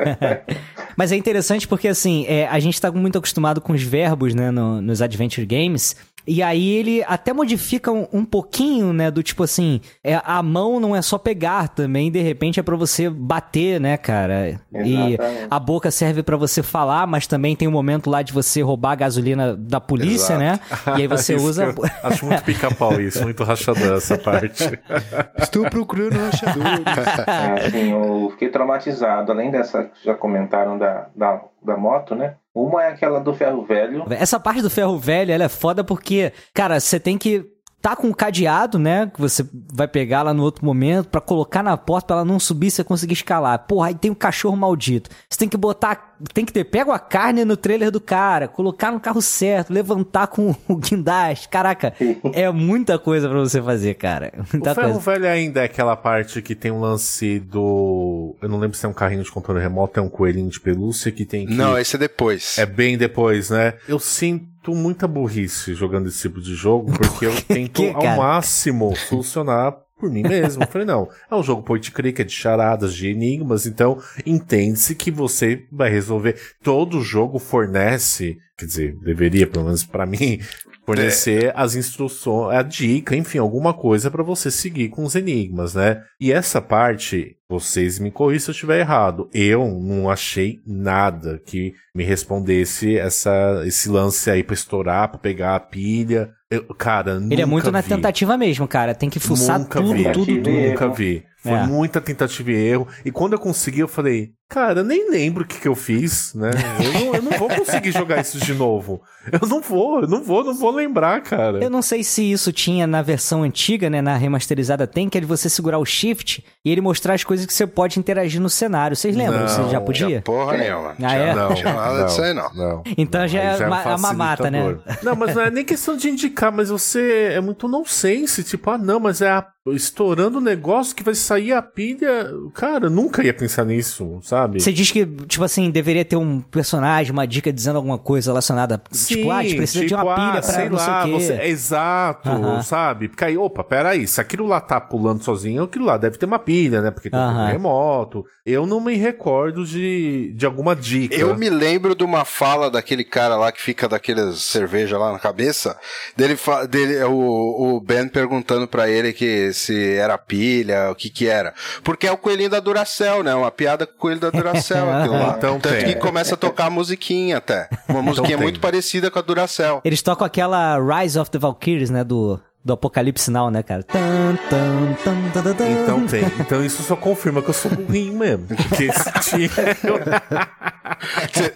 [0.98, 4.50] Mas é interessante porque, assim, é, a gente tá muito acostumado com os verbos, né,
[4.50, 5.96] no- nos Adventure Games.
[6.30, 10.78] E aí ele até modifica um, um pouquinho, né, do tipo assim, é, a mão
[10.78, 14.60] não é só pegar também, de repente é pra você bater, né, cara?
[14.74, 15.48] E Exatamente.
[15.50, 18.92] a boca serve pra você falar, mas também tem um momento lá de você roubar
[18.92, 20.40] a gasolina da polícia, Exato.
[20.40, 20.60] né?
[20.98, 21.74] E aí você Isso usa...
[21.74, 24.64] que eu acho muito pica-pau isso, muito rachador essa parte.
[25.38, 26.86] Estou procurando rachadores.
[27.28, 29.32] É, assim, eu fiquei traumatizado.
[29.32, 32.36] Além dessa que já comentaram da, da, da moto, né?
[32.54, 34.06] Uma é aquela do ferro velho.
[34.10, 37.46] Essa parte do ferro velho, ela é foda porque, cara, você tem que
[37.88, 41.64] tá com o cadeado, né, que você vai pegar lá no outro momento pra colocar
[41.64, 43.60] na porta pra ela não subir e você conseguir escalar.
[43.60, 45.10] Porra, aí tem o cachorro maldito.
[45.30, 48.92] Você tem que botar, tem que ter, pega a carne no trailer do cara, colocar
[48.92, 51.48] no carro certo, levantar com o guindaste.
[51.48, 51.94] Caraca,
[52.34, 54.34] é muita coisa pra você fazer, cara.
[54.52, 55.12] Muita o ferro coisa.
[55.12, 58.36] velho ainda é aquela parte que tem um lance do.
[58.42, 61.12] Eu não lembro se é um carrinho de controle remoto, é um coelhinho de pelúcia
[61.12, 61.54] que tem que.
[61.54, 62.58] Não, esse é depois.
[62.58, 63.76] É bem depois, né?
[63.88, 68.96] Eu sinto muita burrice jogando esse tipo de jogo, porque eu tento que, ao máximo
[68.96, 70.64] solucionar por mim mesmo.
[70.64, 74.96] Eu falei, não, é um jogo point click, é de charadas, de enigmas, então entende-se
[74.96, 76.40] que você vai resolver.
[76.64, 80.40] Todo jogo fornece, quer dizer, deveria, pelo menos para mim,
[80.86, 86.02] fornecer as instruções, a dica, enfim, alguma coisa para você seguir com os enigmas, né?
[86.20, 89.30] E essa parte, vocês me corrijam se eu estiver errado.
[89.34, 95.56] Eu não achei nada que me respondesse essa, esse lance aí pra estourar, pra pegar
[95.56, 96.30] a pilha.
[96.50, 97.90] Eu, cara, Ele é muito nunca na vi.
[97.90, 98.96] tentativa mesmo, cara.
[98.96, 100.12] Tem que fuçar Nunca tudo, vi.
[100.14, 100.50] tudo, tudo.
[100.50, 101.24] Nunca vi.
[101.42, 101.66] Foi É.
[101.66, 102.88] muita tentativa e erro.
[103.06, 106.34] E quando eu consegui, eu falei, cara, eu nem lembro o que, que eu fiz,
[106.34, 106.50] né?
[106.84, 109.02] Eu não, eu não vou conseguir jogar isso de novo.
[109.32, 111.64] Eu não vou, eu não vou, não vou lembrar, cara.
[111.64, 114.02] Eu não sei se isso tinha na versão antiga, né?
[114.02, 117.46] Na remasterizada tem, que é de você segurar o shift e ele mostrar as coisas
[117.46, 118.96] que você pode interagir no cenário.
[118.98, 119.42] Vocês lembram?
[119.42, 120.08] Não, você já podia?
[120.08, 120.96] Tinha porra nenhuma.
[121.04, 121.36] Ah, é?
[121.36, 122.54] Não, tinha nada disso aí, não.
[122.56, 122.84] não.
[122.98, 124.78] Então já Aí é uma- um a mamata, né?
[125.04, 128.44] Não, mas não é nem questão de indicar, mas você é muito nonsense.
[128.44, 132.30] Tipo, ah, não, mas é a- estourando o negócio que vai sair a pilha.
[132.54, 134.60] Cara, eu nunca ia pensar nisso, sabe?
[134.60, 138.82] Você diz que, tipo assim, deveria ter um personagem, uma dica dizendo alguma coisa relacionada.
[139.06, 141.02] tipo, ah, a gente precisa de uma tipo, pilha ah, pra sei não sei lá,
[141.02, 141.12] o quê.
[141.14, 142.62] você- Exato, Aham.
[142.62, 143.08] sabe?
[143.10, 146.40] Porque aí, opa, peraí, se aquilo lá tá pulando sozinho, aquilo lá deve ter uma
[146.40, 146.92] pilha, né?
[146.92, 147.48] Porque tem um Aham.
[147.48, 148.26] remoto.
[148.46, 151.14] Eu não me recordo de, de alguma dica.
[151.16, 155.20] Eu me lembro de uma fala daquele cara lá que fica daqueles cerveja lá na
[155.20, 155.78] cabeça,
[156.16, 156.38] dele,
[156.70, 161.54] dele o, o Ben perguntando pra ele que se era pilha, o que que era.
[161.84, 163.34] Porque é o coelhinho da Duracell, né?
[163.36, 165.36] Uma piada com o coelho da Duracell, aquilo lá.
[165.38, 165.86] Então Tanto tem.
[165.86, 167.70] que começa a tocar a musiquinha até.
[167.88, 168.44] Uma musiquinha tem.
[168.44, 169.82] muito parecida com a Duracell.
[169.84, 172.04] Eles tocam aquela Rise of the Valkyries, né?
[172.04, 173.82] Do, do Apocalipse Now, né, cara?
[173.82, 175.70] Tan, tan, tan, tan, tan, tan.
[175.70, 176.24] Então tem.
[176.40, 178.46] Então isso só confirma que eu sou burrinho mesmo.
[178.46, 179.50] Porque esse tinha.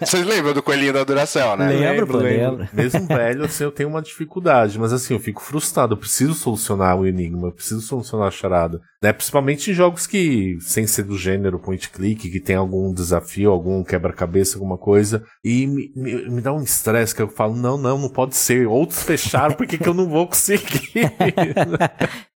[0.00, 1.68] Vocês lembram do coelhinho da Duracell, né?
[1.68, 2.66] Lembro, pô, lembro.
[2.72, 4.78] Mesmo velho, assim, eu tenho uma dificuldade.
[4.78, 5.92] Mas assim, eu fico frustrado.
[5.92, 7.48] Eu preciso solucionar o enigma.
[7.48, 8.80] Eu preciso solucionar a charada.
[9.02, 9.12] Né?
[9.12, 13.82] Principalmente em jogos que, sem ser do gênero point click, que tem algum desafio, algum
[13.82, 15.24] quebra-cabeça, alguma coisa.
[15.44, 18.68] E me, me, me dá um estresse que eu falo, não, não, não pode ser.
[18.68, 20.92] Outros fecharam, por que, que eu não vou conseguir?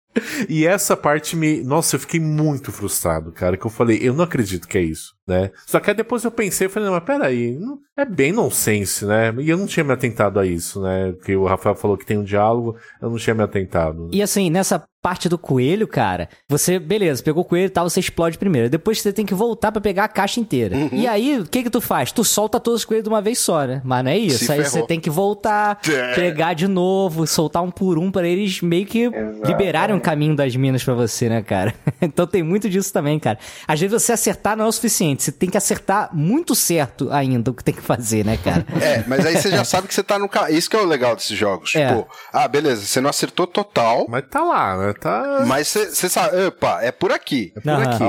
[0.48, 1.62] E essa parte me.
[1.62, 3.58] Nossa, eu fiquei muito frustrado, cara.
[3.58, 5.52] Que eu falei, eu não acredito que é isso, né?
[5.66, 9.34] Só que aí depois eu pensei, falei, não, mas peraí, não- é bem nonsense, né?
[9.40, 11.14] E eu não tinha me atentado a isso, né?
[11.14, 14.10] Porque o Rafael falou que tem um diálogo, eu não tinha me atentado.
[14.12, 18.00] E assim, nessa parte do coelho, cara, você, beleza, pegou o coelho e tal, você
[18.02, 18.70] explode primeiro.
[18.70, 20.76] Depois você tem que voltar pra pegar a caixa inteira.
[20.76, 20.90] Uhum.
[20.92, 22.12] E aí, o que que tu faz?
[22.12, 23.82] Tu solta todos os coelhos de uma vez só, né?
[23.86, 24.44] Mas não é isso.
[24.46, 24.72] Se aí ferrou.
[24.72, 26.16] você tem que voltar, É.
[26.16, 29.46] pegar de novo, soltar um por um pra eles meio que Exatamente.
[29.48, 31.74] liberarem o caminho das minas pra você, né, cara?
[32.02, 33.38] então tem muito disso também, cara.
[33.68, 37.52] Às vezes você acertar não é o suficiente, você tem que acertar muito certo ainda
[37.52, 38.66] o que tem que fazer, né, cara?
[38.82, 40.52] É, mas aí você já sabe que você tá no ca...
[40.52, 41.74] Isso que é o legal desses jogos.
[41.76, 41.88] É.
[41.88, 44.94] Tipo, ah, beleza, você não acertou total, Mas tá lá, né?
[44.94, 45.44] Tá.
[45.48, 47.52] mas você você sabe, opa, é por aqui.
[47.62, 47.84] por Aham.
[47.84, 48.04] aqui.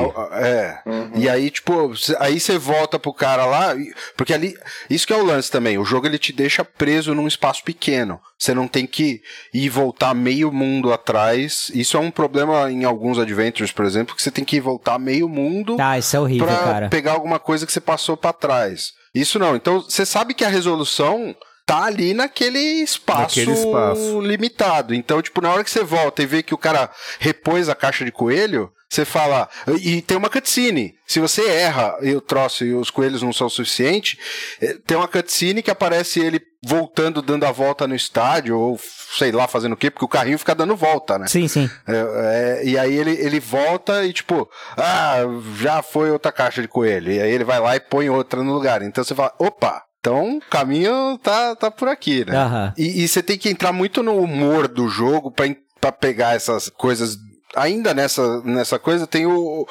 [0.45, 0.79] É.
[1.15, 3.75] E aí, tipo, aí você volta pro cara lá,
[4.17, 4.55] porque ali,
[4.91, 8.21] isso que é o lance também, o jogo ele te deixa preso num espaço pequeno.
[8.39, 9.23] Você não tem que
[9.55, 11.71] ir e voltar meio mundo atrás.
[11.75, 14.99] Isso é um problema em alguns adventures, por exemplo, que você tem que ir voltar
[14.99, 16.89] meio mundo Ah, isso é horrível, pra cara.
[16.97, 18.93] Pegar alguma coisa que você passou pra trás.
[19.15, 19.55] Isso não.
[19.55, 24.21] Então, você sabe que a resolução tá ali naquele espaço, Naquele espaço.
[24.23, 24.95] limitado.
[24.95, 28.03] Então, tipo, na hora que você volta e vê que o cara repôs a caixa
[28.05, 29.49] de coelho, você fala.
[29.81, 30.95] E tem uma cutscene.
[31.07, 34.19] Se você erra e o troço e os coelhos não são o suficiente,
[34.61, 38.81] eh, tem uma cutscene que aparece ele voltando, dando a volta no estádio, ou
[39.17, 41.27] sei lá, fazendo o quê, porque o carrinho fica dando volta, né?
[41.29, 41.71] Sim, sim.
[41.87, 45.19] É, é, e aí ele, ele volta e tipo, ah,
[45.59, 47.13] já foi outra caixa de coelho.
[47.13, 48.83] E aí ele vai lá e põe outra no lugar.
[48.83, 52.37] Então você fala, opa, então o caminho tá, tá por aqui, né?
[52.37, 52.73] Aham.
[52.77, 55.33] E, e você tem que entrar muito no humor do jogo
[55.81, 57.17] pra pegar essas coisas.
[57.57, 59.67] Ainda nessa, nessa coisa tem o,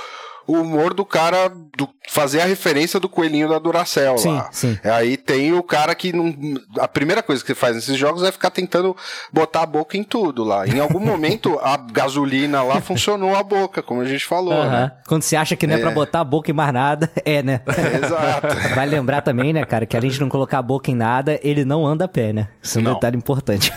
[0.47, 4.49] o humor do cara do fazer a referência do coelhinho da Duracell Sim, lá.
[4.51, 4.77] sim.
[4.83, 6.33] Aí tem o cara que não.
[6.79, 8.95] A primeira coisa que você faz nesses jogos é ficar tentando
[9.33, 10.67] botar a boca em tudo lá.
[10.67, 14.91] Em algum momento a gasolina lá funcionou a boca, como a gente falou, né?
[15.07, 15.81] Quando você acha que não é, É.
[15.81, 17.61] pra botar a boca em mais nada, é, né?
[18.03, 18.55] Exato.
[18.75, 21.65] Vai lembrar também, né, cara, que além de não colocar a boca em nada, ele
[21.65, 22.47] não anda a pé, né?
[22.61, 22.93] Isso é um Não.
[22.93, 23.71] detalhe importante.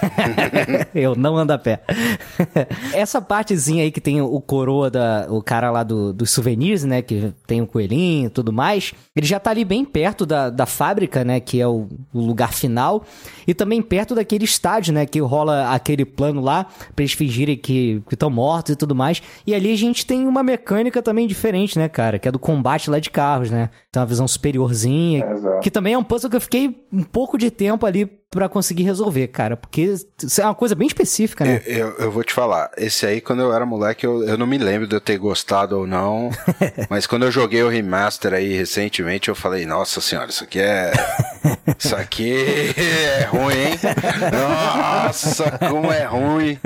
[0.94, 1.80] Eu não ando a pé.
[2.92, 5.26] Essa partezinha aí que tem o coroa da.
[5.30, 6.30] O cara lá do, dos
[6.86, 7.02] né?
[7.02, 8.92] Que tem o coelhinho e tudo mais.
[9.14, 11.40] Ele já tá ali bem perto da, da fábrica, né?
[11.40, 13.04] Que é o, o lugar final.
[13.46, 15.06] E também perto daquele estádio, né?
[15.06, 19.22] Que rola aquele plano lá pra eles fingirem que estão mortos e tudo mais.
[19.46, 22.18] E ali a gente tem uma mecânica também diferente, né, cara?
[22.18, 23.70] Que é do combate lá de carros, né?
[23.92, 25.24] Tem uma visão superiorzinha.
[25.30, 25.60] Exato.
[25.60, 28.82] Que também é um puzzle que eu fiquei um pouco de tempo ali pra conseguir
[28.82, 29.56] resolver, cara.
[29.56, 29.94] Porque
[30.38, 31.62] é uma coisa bem específica, né?
[31.66, 34.46] Eu, eu, eu vou te falar, esse aí, quando eu era moleque, eu, eu não
[34.46, 36.30] me lembro de eu ter gostado ou não.
[36.90, 40.92] mas quando eu joguei o remaster aí recentemente, eu falei, nossa senhora, isso aqui é.
[41.78, 43.78] Isso aqui é ruim, hein?
[44.32, 46.58] Nossa, como é ruim.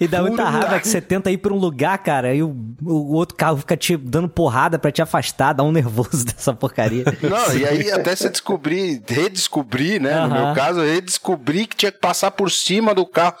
[0.00, 2.54] E dá muita raiva que você tenta ir pra um lugar, cara, e o,
[2.84, 7.04] o outro carro fica te dando porrada pra te afastar, dá um nervoso dessa porcaria.
[7.22, 10.20] Não, e aí até você descobrir, redescobrir, né?
[10.20, 13.36] No meu caso, eu redescobri que tinha que passar por cima do carro.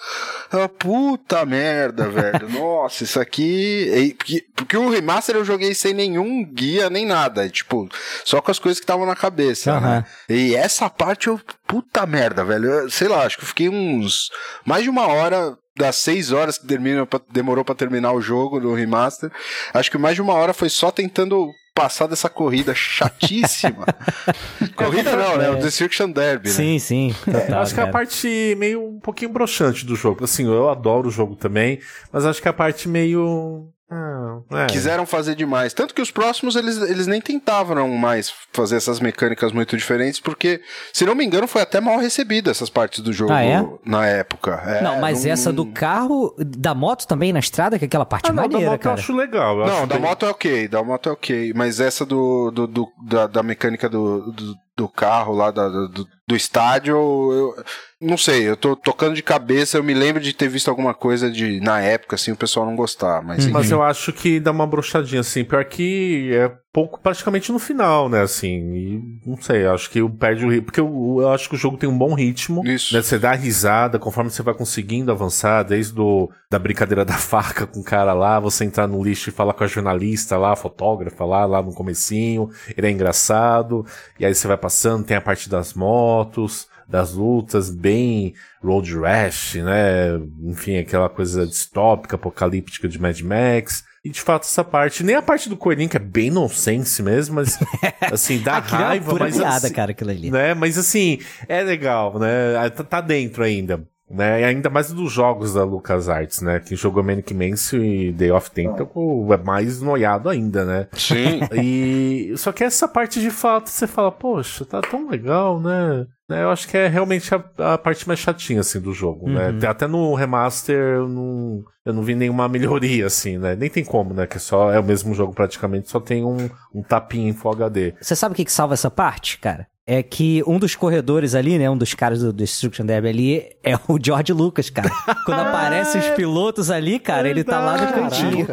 [0.52, 2.48] Ah, puta merda, velho.
[2.48, 4.14] Nossa, isso aqui.
[4.16, 7.48] Porque, porque o remaster eu joguei sem nenhum guia nem nada.
[7.48, 7.88] Tipo,
[8.24, 9.80] só com as coisas que estavam na cabeça.
[9.80, 10.04] Né?
[10.28, 11.40] E essa parte eu.
[11.66, 12.66] Puta merda, velho.
[12.70, 14.30] Eu, sei lá, acho que eu fiquei uns.
[14.64, 15.56] Mais de uma hora.
[15.78, 19.30] Das seis horas que termina, pra- demorou pra terminar o jogo do remaster,
[19.74, 23.84] acho que mais de uma hora foi só tentando passar dessa corrida chatíssima.
[24.74, 25.50] corrida não, né?
[25.50, 26.54] O Destruction Derby, né?
[26.54, 27.14] sim, sim.
[27.26, 30.24] Eu Total, acho que é a parte meio um pouquinho broxante do jogo.
[30.24, 31.78] Assim, eu adoro o jogo também,
[32.10, 33.68] mas acho que é a parte meio.
[33.88, 34.66] Ah, é.
[34.66, 35.72] Quiseram fazer demais.
[35.72, 40.60] Tanto que os próximos eles, eles nem tentavam mais fazer essas mecânicas muito diferentes, porque,
[40.92, 43.64] se não me engano, foi até mal recebida essas partes do jogo Ah, é?
[43.84, 44.60] na época.
[44.66, 48.04] É, Não, mas não- essa do carro, da moto também na estrada, que é aquela
[48.06, 49.00] parte Ah, não, da maneira, moto eu cara.
[49.00, 49.60] acho legal.
[49.60, 51.52] eu Não, acho da bem- moto é ok, da moto é ok.
[51.54, 56.06] Mas essa do, do, do- da, da mecânica do, do, do carro lá, da- do,
[56.28, 57.64] do estádio, eu
[58.00, 61.30] não sei, eu tô tocando de cabeça, eu me lembro de ter visto alguma coisa
[61.30, 63.52] de, na época, assim, o pessoal não gostar, mas enfim.
[63.52, 65.44] Mas eu acho que dá uma brochadinha, assim.
[65.44, 68.20] Pior que é pouco, praticamente no final, né?
[68.20, 70.66] Assim, e não sei, acho que perde o ritmo.
[70.66, 72.62] Porque eu, eu acho que o jogo tem um bom ritmo.
[72.66, 72.94] Isso.
[72.94, 73.00] Né?
[73.00, 77.80] Você dá risada conforme você vai conseguindo avançar, desde do, da brincadeira da faca com
[77.80, 81.24] o cara lá, você entrar no lixo e falar com a jornalista lá, a fotógrafa
[81.24, 82.50] lá, lá no comecinho.
[82.76, 83.86] Ele é engraçado.
[84.20, 85.72] E aí você vai passando, tem a parte das
[86.16, 86.66] motos.
[86.88, 90.20] Das lutas, bem Road Rash, né?
[90.44, 93.82] Enfim, aquela coisa distópica, apocalíptica de Mad Max.
[94.04, 97.34] E de fato, essa parte, nem a parte do coelhinho, que é bem nonsense mesmo,
[97.34, 97.58] mas
[98.12, 100.30] assim, dá Aquilo é raiva, pura mas piada, assim, cara, aquilo ali.
[100.30, 100.54] né?
[100.54, 102.70] Mas assim, é legal, né?
[102.70, 103.84] Tá, tá dentro ainda.
[104.08, 104.42] Né?
[104.42, 106.60] E ainda mais dos jogos da LucasArts, né?
[106.60, 110.88] Quem jogou Manic Mansion e Day of Tentacle é mais noiado ainda, né?
[110.92, 111.40] Sim.
[111.52, 116.06] E só que essa parte de fato você fala, poxa, tá tão legal, né?
[116.28, 119.50] Né, Eu acho que é realmente a, a parte mais chatinha assim do jogo, né?
[119.50, 119.68] Uhum.
[119.68, 123.54] Até no remaster eu não, eu não vi nenhuma melhoria assim, né?
[123.54, 124.26] Nem tem como, né?
[124.26, 127.94] Que só é o mesmo jogo praticamente, só tem um, um tapinha em Full HD.
[128.00, 129.66] Você sabe o que, que salva essa parte, cara?
[129.88, 131.70] É que um dos corredores ali, né?
[131.70, 134.90] Um dos caras do Destruction Derby ali é o George Lucas, cara.
[135.24, 138.48] Quando aparecem os pilotos ali, cara, ele tá lá no cantinho.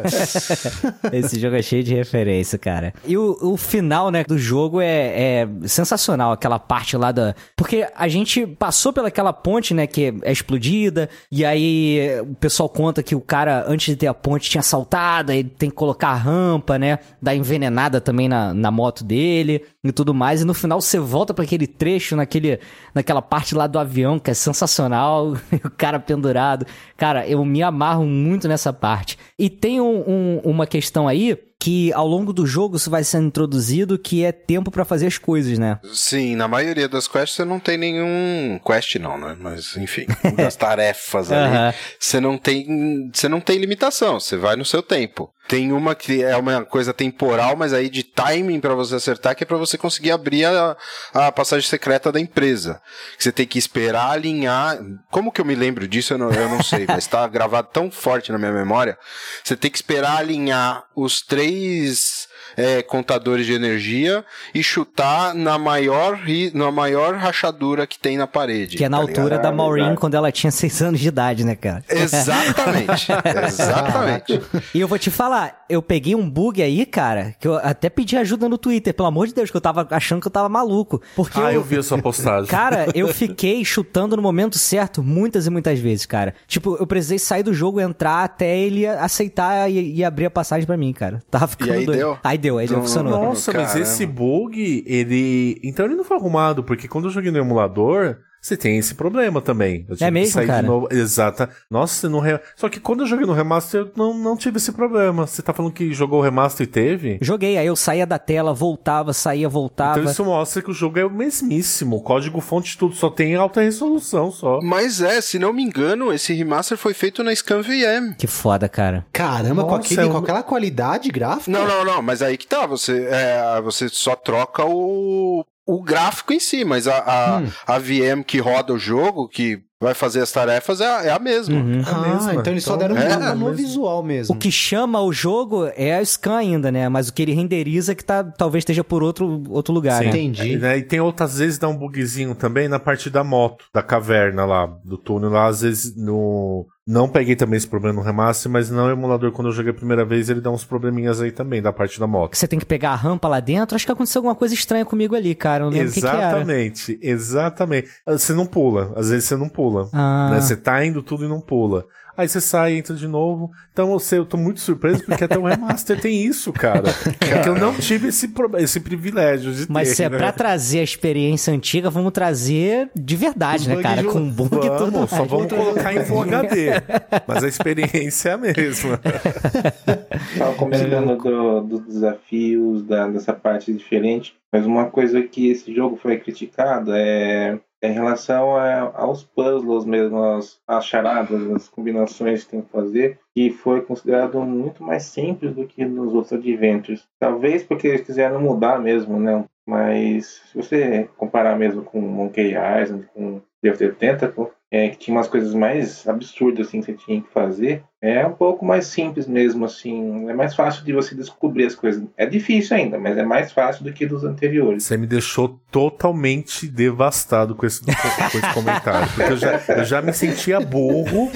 [1.12, 2.93] Esse jogo é cheio de referência, cara.
[3.04, 7.34] E o, o final, né, do jogo é, é sensacional, aquela parte lá da.
[7.56, 13.02] Porque a gente passou pelaquela ponte, né, que é explodida, e aí o pessoal conta
[13.02, 16.15] que o cara, antes de ter a ponte, tinha saltado, aí tem que colocar a
[16.15, 20.80] rampa, né, dar envenenada também na, na moto dele e tudo mais, e no final
[20.80, 22.59] você volta pra aquele trecho, naquele,
[22.95, 25.33] naquela parte lá do avião, que é sensacional,
[25.63, 26.65] o cara pendurado.
[26.97, 29.15] Cara, eu me amarro muito nessa parte.
[29.38, 33.28] E tem um- um- uma questão aí que ao longo do jogo isso vai sendo
[33.28, 35.80] introduzido que é tempo pra fazer as coisas, né?
[35.93, 38.60] Sim, na maioria das quests você não tem nenhum.
[38.65, 39.38] Quest não, né?
[39.39, 41.56] Mas enfim, das tarefas ali.
[41.56, 41.73] Aham.
[41.97, 43.10] Você não tem.
[43.13, 45.32] Você não tem limitação, você vai no seu tempo.
[45.47, 49.43] Tem uma que é uma coisa temporal, mas aí de timing pra você acertar, que
[49.43, 50.76] é pra você conseguir abrir a,
[51.13, 52.82] a passagem secreta da empresa.
[53.19, 54.80] Você tem que esperar alinhar.
[55.12, 56.13] Como que eu me lembro disso?
[56.13, 58.97] Eu não, eu não sei, mas tá gravado tão forte na minha memória.
[59.43, 62.22] Você tem que esperar alinhar os três mais
[62.57, 66.19] é, contadores de energia e chutar na maior,
[66.53, 68.77] na maior rachadura que tem na parede.
[68.77, 69.41] Que é na tá altura ligado?
[69.43, 71.83] da Maureen quando ela tinha seis anos de idade, né, cara?
[71.89, 73.07] Exatamente.
[73.47, 74.41] exatamente.
[74.73, 78.15] E eu vou te falar, eu peguei um bug aí, cara, que eu até pedi
[78.17, 81.01] ajuda no Twitter, pelo amor de Deus, que eu tava achando que eu tava maluco.
[81.15, 82.47] Porque Ah, eu vi a sua postagem.
[82.49, 86.33] Cara, eu fiquei chutando no momento certo muitas e muitas vezes, cara.
[86.47, 90.65] Tipo, eu precisei sair do jogo, entrar até ele aceitar e, e abrir a passagem
[90.65, 91.21] pra mim, cara.
[91.29, 91.97] Tava ficando aí doido.
[91.97, 92.17] deu?
[92.23, 93.12] Aí deu, aí deu, Não, funcionou.
[93.12, 93.79] Nossa, mas Caramba.
[93.79, 95.60] esse bug, ele.
[95.63, 99.41] Então ele não foi arrumado, porque quando eu joguei no emulador, você tem esse problema
[99.41, 99.86] também.
[99.88, 100.62] Eu tive É que mesmo, sair cara?
[100.62, 100.88] de novo.
[100.91, 101.49] Exata.
[101.71, 102.19] Nossa, você não.
[102.19, 102.39] Re...
[102.58, 105.25] Só que quando eu joguei no remaster, eu não, não tive esse problema.
[105.25, 107.17] Você tá falando que jogou o remaster e teve?
[107.21, 109.99] Joguei, aí eu saía da tela, voltava, saía, voltava.
[109.99, 111.95] Então isso mostra que o jogo é o mesmíssimo.
[111.95, 114.60] O código fonte tudo só tem alta resolução só.
[114.62, 118.13] Mas é, se não me engano, esse remaster foi feito na ScanVM.
[118.17, 119.06] Que foda, cara.
[119.13, 121.49] Caramba, com, Nossa, aquele, é um- com aquela qualidade gráfica?
[121.51, 126.34] Não, não, não, mas aí que tá, você, é, você só troca o, o gráfico
[126.34, 127.47] em si, mas a, a, Hum.
[127.67, 131.19] a VM que roda o jogo, que vai fazer as tarefas, é a, é a
[131.19, 131.56] mesma.
[131.58, 131.82] Uhum.
[131.86, 132.36] Ah, mesma.
[132.36, 133.54] então eles só Então, deram um é, no mesmo.
[133.54, 134.34] visual mesmo.
[134.34, 136.88] O que chama o jogo é a scan ainda, né?
[136.88, 140.06] Mas o que ele renderiza que tá, talvez esteja por outro, outro lugar, Sim.
[140.06, 140.10] né?
[140.12, 140.58] Entendi.
[140.58, 144.45] Né, E tem outras vezes dá um bugzinho também na parte da moto, da caverna
[144.45, 146.65] lá, do túnel lá, às vezes no.
[146.86, 150.04] Não peguei também esse problema no remaster, mas não emulador, quando eu joguei a primeira
[150.04, 152.36] vez, ele dá uns probleminhas aí também, da parte da moto.
[152.36, 153.76] Você tem que pegar a rampa lá dentro.
[153.76, 155.63] Acho que aconteceu alguma coisa estranha comigo ali, cara.
[155.63, 156.17] Eu não lembro o que, que era.
[156.17, 157.89] Exatamente, exatamente.
[158.06, 159.89] Você não pula, às vezes você não pula.
[159.93, 160.32] Ah.
[160.32, 160.41] Né?
[160.41, 161.86] Você tá indo tudo e não pula.
[162.15, 163.52] Aí você sai, entra de novo.
[163.71, 166.84] Então você, eu tô muito surpreso porque até o remaster tem isso, cara.
[167.34, 169.95] É que eu não tive esse, esse privilégio de Mas ter.
[169.95, 170.17] se é né?
[170.17, 174.04] pra trazer a experiência antiga, vamos trazer de verdade, né, bug cara?
[174.04, 175.30] Com bug e tudo Vamos, só mais.
[175.32, 176.67] vamos colocar em Full HD.
[177.28, 178.99] Mas a experiência é a mesma.
[180.34, 185.97] Estava comentando do- dos desafios, da, dessa parte diferente, mas uma coisa que esse jogo
[186.02, 192.43] foi criticado é, é em relação a- aos puzzles mesmo, as, as charadas, as combinações
[192.43, 197.06] que tem que fazer, que foi considerado muito mais simples do que nos outros adventures.
[197.19, 199.43] Talvez porque eles quiseram mudar mesmo, né?
[199.65, 205.15] Mas se você comparar mesmo com Monkey Island, com Deus the Tentacle, é, que tinha
[205.15, 209.26] umas coisas mais absurdas assim que você tinha que fazer, é um pouco mais simples
[209.26, 210.30] mesmo, assim.
[210.30, 212.04] É mais fácil de você descobrir as coisas.
[212.17, 214.84] É difícil ainda, mas é mais fácil do que dos anteriores.
[214.84, 219.08] Você me deixou totalmente devastado com esse, com esse comentário.
[219.08, 221.32] Porque eu já, eu já me sentia burro.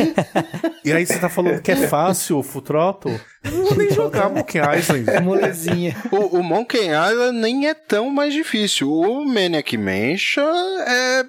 [0.83, 3.17] E aí você tá falando que é fácil o Full Throttle?
[3.45, 5.23] Eu não vou nem jogar Monkey Island.
[5.23, 5.95] Molezinha.
[6.11, 8.91] O, o Monkey Island nem é tão mais difícil.
[8.91, 10.43] O Maniac Mansion
[10.85, 11.23] é.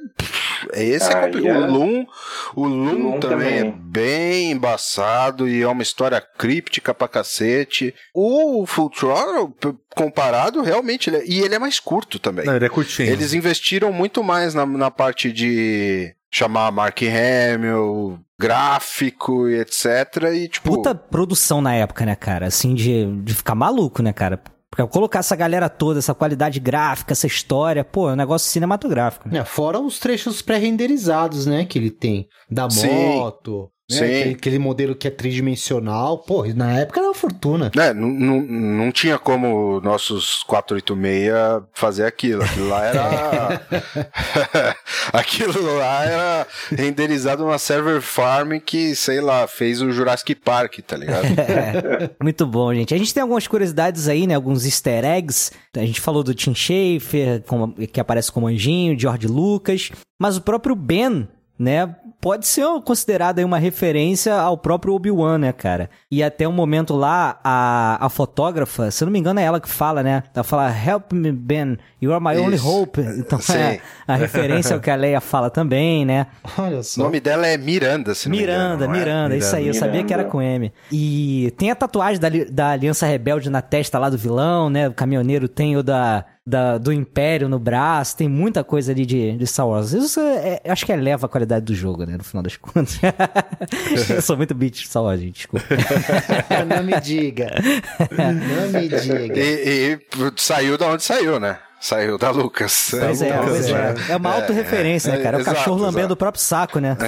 [0.72, 2.06] é esse é Ah, é- O Loom,
[2.54, 3.72] o Loom, Loom também, é também.
[3.78, 7.94] bem embaçado e é uma história críptica pra cacete.
[8.14, 9.54] O Full Throttle,
[9.94, 12.44] comparado, realmente, ele é- e ele é mais curto também.
[12.46, 13.10] Não, ele é curtinho.
[13.10, 19.84] Eles investiram muito mais na, na parte de chamar Mark Hamill, gráfico e etc.
[20.34, 20.70] E tipo.
[20.70, 22.46] Puta produção na época, né, cara?
[22.46, 24.40] Assim, de, de ficar maluco, né, cara?
[24.70, 29.28] Porque colocar essa galera toda, essa qualidade gráfica, essa história, pô, é um negócio cinematográfico.
[29.28, 29.38] Né?
[29.38, 32.28] É, fora os trechos pré-renderizados, né, que ele tem.
[32.50, 32.88] Da Sim.
[33.90, 34.04] Né, Sim.
[34.04, 36.18] Aquele, aquele modelo que é tridimensional.
[36.18, 37.70] Pô, na época era uma fortuna.
[37.76, 42.42] É, não, não, não tinha como nossos 486 fazer aquilo.
[42.42, 43.62] Aquilo lá era.
[45.12, 50.96] aquilo lá era renderizado numa server farm que, sei lá, fez o Jurassic Park, tá
[50.96, 51.26] ligado?
[52.22, 52.94] Muito bom, gente.
[52.94, 54.34] A gente tem algumas curiosidades aí, né?
[54.34, 55.50] Alguns easter eggs.
[55.74, 57.42] A gente falou do Tim Schafer,
[57.92, 59.90] que aparece como anjinho, George Lucas.
[60.20, 61.94] Mas o próprio Ben, né?
[62.20, 65.88] Pode ser considerado aí uma referência ao próprio Obi-Wan, né, cara?
[66.10, 69.60] E até um momento lá, a, a fotógrafa, se eu não me engano, é ela
[69.60, 70.24] que fala, né?
[70.34, 72.68] Ela fala, Help me, Ben, you are my only Isso.
[72.68, 73.00] hope.
[73.00, 73.56] Então, Sim.
[73.56, 76.26] é, a referência ao que a Leia fala também, né?
[76.58, 77.02] Olha O só.
[77.04, 78.98] nome dela é Miranda, se não me Miranda, engano, não é?
[78.98, 80.30] Miranda, isso aí, eu sabia que era Miranda.
[80.32, 80.72] com M.
[80.90, 84.88] E tem a tatuagem da, da Aliança Rebelde na testa lá do vilão, né?
[84.88, 89.36] O caminhoneiro tem o da, da- do Império no braço, tem muita coisa ali de,
[89.36, 89.92] de Star Wars.
[89.92, 92.16] Isso é- é- acho que eleva a qualidade do jogo, né?
[92.16, 92.98] No final das contas.
[94.10, 95.66] eu sou muito beat de Star Wars, gente, desculpa.
[96.66, 97.50] Não me diga.
[98.10, 99.34] Não me diga.
[99.38, 101.58] E, e saiu da onde saiu, né?
[101.80, 102.88] Saiu da Lucas.
[102.90, 103.72] Pois é, Lucas, pois é.
[103.72, 103.94] né?
[104.08, 105.36] É uma autorreferência, né, cara?
[105.36, 106.14] É o exato, cachorro lambendo exato.
[106.14, 106.96] o próprio saco, né?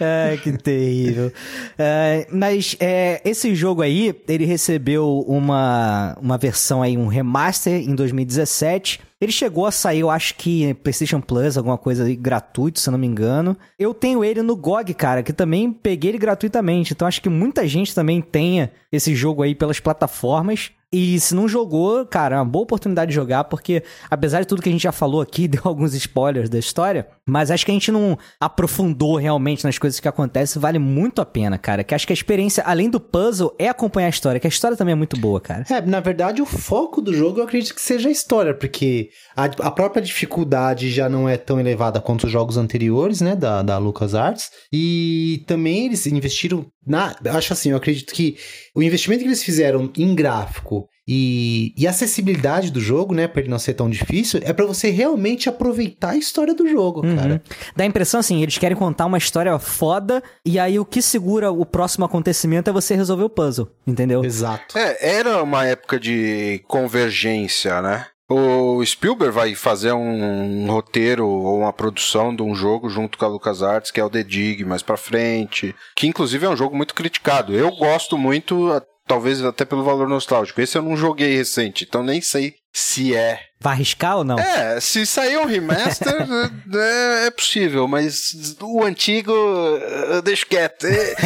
[0.00, 1.32] Ai, que terrível.
[1.76, 7.94] É, mas é, esse jogo aí, ele recebeu uma, uma versão aí, um remaster em
[7.94, 9.07] 2017.
[9.20, 12.92] Ele chegou a sair, eu acho que PlayStation Plus, alguma coisa aí gratuito, se eu
[12.92, 13.56] não me engano.
[13.76, 16.92] Eu tenho ele no GOG, cara, que também peguei ele gratuitamente.
[16.92, 20.70] Então acho que muita gente também tenha esse jogo aí pelas plataformas.
[20.92, 24.62] E se não jogou, cara, é uma boa oportunidade de jogar, porque apesar de tudo
[24.62, 27.74] que a gente já falou aqui, deu alguns spoilers da história, mas acho que a
[27.74, 31.84] gente não aprofundou realmente nas coisas que acontecem, vale muito a pena, cara.
[31.84, 34.76] Que acho que a experiência, além do puzzle, é acompanhar a história, que a história
[34.76, 35.64] também é muito boa, cara.
[35.70, 39.44] É, na verdade, o foco do jogo eu acredito que seja a história, porque a,
[39.44, 43.76] a própria dificuldade já não é tão elevada quanto os jogos anteriores, né, da, da
[43.76, 44.50] LucasArts.
[44.72, 47.14] E também eles investiram na.
[47.36, 48.36] Acho assim, eu acredito que
[48.74, 53.48] o investimento que eles fizeram em gráfico e, e acessibilidade do jogo, né, pra ele
[53.50, 57.16] não ser tão difícil, é pra você realmente aproveitar a história do jogo, Uhum.
[57.16, 57.42] cara.
[57.74, 61.50] Dá a impressão assim, eles querem contar uma história foda, e aí o que segura
[61.50, 64.22] o próximo acontecimento é você resolver o puzzle, entendeu?
[64.24, 64.76] Exato.
[64.76, 68.06] É, era uma época de convergência, né?
[68.30, 73.28] O Spielberg vai fazer um, roteiro ou uma produção de um jogo junto com a
[73.28, 76.94] LucasArts, que é o The Dig, mais pra frente, que inclusive é um jogo muito
[76.94, 77.54] criticado.
[77.54, 78.70] Eu gosto muito,
[79.08, 80.60] talvez até pelo valor nostálgico.
[80.60, 83.40] Esse eu não joguei recente, então nem sei se é.
[83.60, 84.38] Vai arriscar ou não?
[84.38, 86.14] É, se sair um remaster,
[86.74, 90.86] é, é possível, mas o antigo, eu deixo quieto.
[90.86, 91.16] E-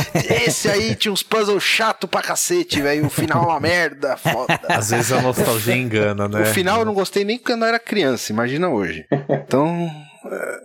[0.46, 3.06] Esse aí tinha uns puzzles chato pra cacete, velho.
[3.06, 4.58] O final é uma merda, foda.
[4.68, 6.40] Às vezes a nostalgia engana, né?
[6.42, 9.04] O final eu não gostei nem quando eu era criança, imagina hoje.
[9.28, 9.90] Então.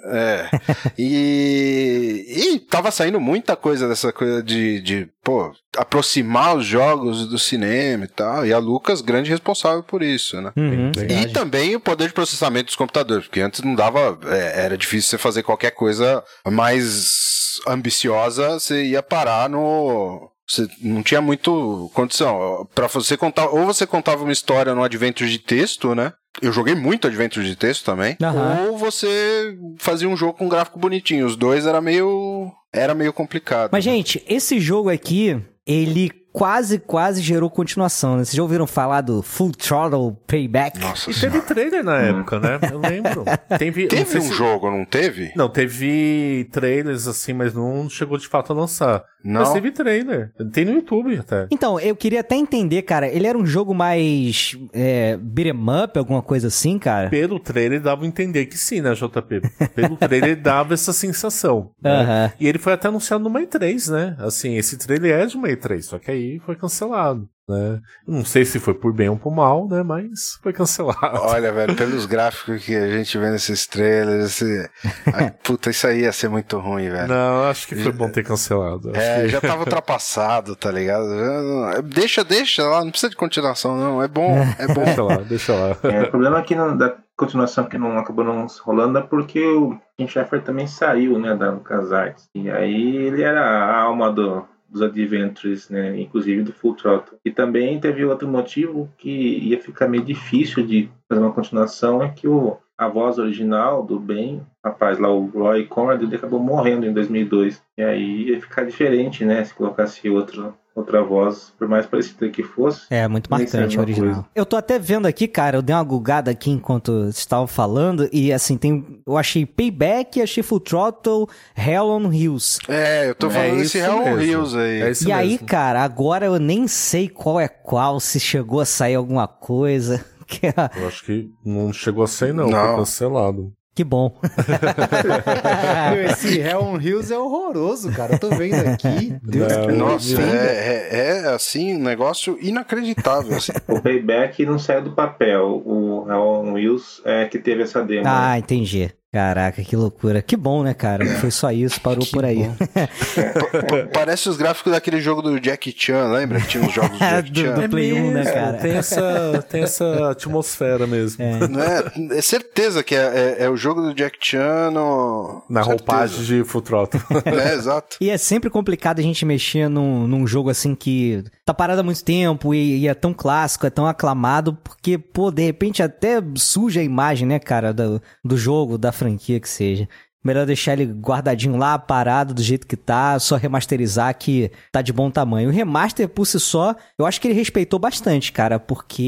[0.05, 0.49] É.
[0.97, 7.37] E, e tava saindo muita coisa dessa coisa de, de, pô, aproximar os jogos do
[7.37, 8.45] cinema e tal.
[8.45, 10.51] E a Lucas, grande responsável por isso, né?
[10.55, 10.91] Uhum.
[11.09, 14.17] E também o poder de processamento dos computadores, porque antes não dava.
[14.25, 20.31] é, era difícil você fazer qualquer coisa mais ambiciosa, você ia parar no.
[20.47, 22.67] Você não tinha muito condição.
[22.73, 23.47] Pra você contar.
[23.47, 26.13] Ou você contava uma história no adventure de texto, né?
[26.41, 28.15] Eu joguei muito adventure de texto também.
[28.21, 28.67] Aham.
[28.69, 31.25] Ou você fazia um jogo com um gráfico bonitinho.
[31.25, 32.51] Os dois era meio.
[32.73, 33.71] Era meio complicado.
[33.71, 38.17] Mas, gente, esse jogo aqui, ele quase, quase gerou continuação.
[38.17, 38.23] né?
[38.23, 40.77] Vocês já ouviram falar do Full Throttle Payback?
[40.79, 41.39] Nossa E senhora.
[41.41, 42.59] teve trailer na época, né?
[42.71, 43.23] Eu lembro.
[43.57, 45.31] Teve, não Teve um se- jogo, não teve?
[45.35, 49.03] Não, teve trailers assim, mas não chegou de fato a lançar.
[49.23, 49.41] Não.
[49.41, 50.31] Mas teve trailer.
[50.53, 51.47] Tem no YouTube até.
[51.51, 55.53] Então, eu queria até entender, cara, ele era um jogo mais é, beat'em
[55.83, 57.09] up, alguma coisa assim, cara?
[57.09, 59.41] Pelo trailer dava a entender que sim, né, JP?
[59.75, 61.71] Pelo trailer dava essa sensação.
[61.81, 62.33] né?
[62.39, 64.15] E ele foi até anunciado numa E3, né?
[64.19, 67.79] Assim, esse trailer é de uma E3, só que aí foi cancelado, né?
[68.07, 69.81] Não sei se foi por bem ou por mal, né?
[69.83, 71.19] Mas foi cancelado.
[71.21, 74.69] Olha, velho, pelos gráficos que a gente vê nesses trailers, esse...
[75.13, 77.07] Ai, puta, isso aí ia ser muito ruim, velho.
[77.07, 78.89] Não, acho que foi bom ter cancelado.
[78.91, 81.07] Acho É, que- já tava ultrapassado, tá ligado?
[81.07, 84.01] Já- Deixa, deixa lá, não precisa de continuação, não.
[84.03, 84.83] É bom, é bom.
[84.83, 85.77] Deixa lá, deixa lá.
[85.83, 89.39] É, o problema é que não, da continuação que não acabou não rolando é porque
[89.43, 92.29] o Tim Schafer também saiu, né, da LucasArts.
[92.35, 94.45] E aí ele era a alma do,
[94.77, 97.17] dos Adventures, né, inclusive do Full Throttle.
[97.25, 102.09] E também teve outro motivo que ia ficar meio difícil de fazer uma continuação, é
[102.09, 106.85] que o, a voz original do Ben, rapaz lá, o Roy Conrad, ele acabou morrendo
[106.85, 107.61] em 2002.
[107.77, 112.43] E aí ia ficar diferente, né, se colocasse outro, outra voz, por mais parecida que
[112.43, 112.81] fosse.
[112.89, 114.13] É, muito marcante original.
[114.13, 114.25] coisa.
[114.35, 118.07] Eu tô até vendo aqui, cara, eu dei uma gugada aqui enquanto vocês estavam falando,
[118.13, 119.01] e assim, tem.
[119.05, 122.59] Eu achei Payback, achei Full Throttle, Hell on Hills.
[122.67, 124.19] É, eu tô É falando desse isso Hell on.
[124.21, 124.81] Hills aí.
[124.81, 125.47] É isso e aí, mesmo.
[125.47, 130.03] cara, agora eu nem sei qual é qual, se chegou a sair alguma coisa.
[130.27, 132.49] Que, Eu acho que não chegou a ser, não.
[132.49, 132.67] Não.
[132.67, 133.53] Foi cancelado.
[133.77, 134.11] Que bom.
[135.93, 138.13] Meu, esse Hell on Hills é horroroso, cara.
[138.13, 139.15] Eu tô vendo aqui.
[139.21, 143.37] Deus Não, me Nossa, é, é, é, assim, um negócio inacreditável.
[143.37, 143.51] Assim.
[143.67, 145.61] O Payback não saiu do papel.
[145.63, 148.03] O Hell on Wheels é que teve essa demo.
[148.03, 148.09] né?
[148.11, 148.91] Ah, entendi.
[149.17, 150.21] Caraca, que loucura.
[150.21, 151.03] Que bom, né, cara?
[151.17, 152.47] Foi só isso, parou por aí.
[152.71, 156.39] Pa- Parece os gráficos daquele jogo do Jackie Chan, lembra?
[156.39, 157.53] Que tinha os jogos do Jackie Do- Chan.
[157.55, 158.57] do Play 1, né, cara?
[158.57, 161.23] Tem essa, tem essa atmosfera mesmo.
[161.49, 165.41] Não é, é certeza que é, é- é o jogo do Jack Chan no...
[165.49, 165.83] Na certeza.
[165.85, 167.01] roupagem de Full Throttle.
[167.25, 167.97] É, exato.
[167.99, 171.83] E é sempre complicado a gente mexer num, num jogo assim que tá parado há
[171.83, 176.21] muito tempo e, e é tão clássico, é tão aclamado, porque, pô, de repente até
[176.35, 179.87] suja a imagem, né, cara, do, do jogo, da franquia que seja.
[180.27, 184.91] Melhor deixar ele guardadinho lá, parado, do jeito que tá, só remasterizar que tá de
[184.91, 185.47] bom tamanho.
[185.47, 189.01] O remaster, por si só, eu acho que ele respeitou bastante, cara, porque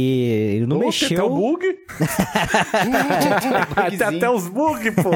[0.56, 1.18] ele não Pô, Tem mexeu...
[1.18, 1.66] até o bug.
[3.98, 5.12] tem até os bugs, pô.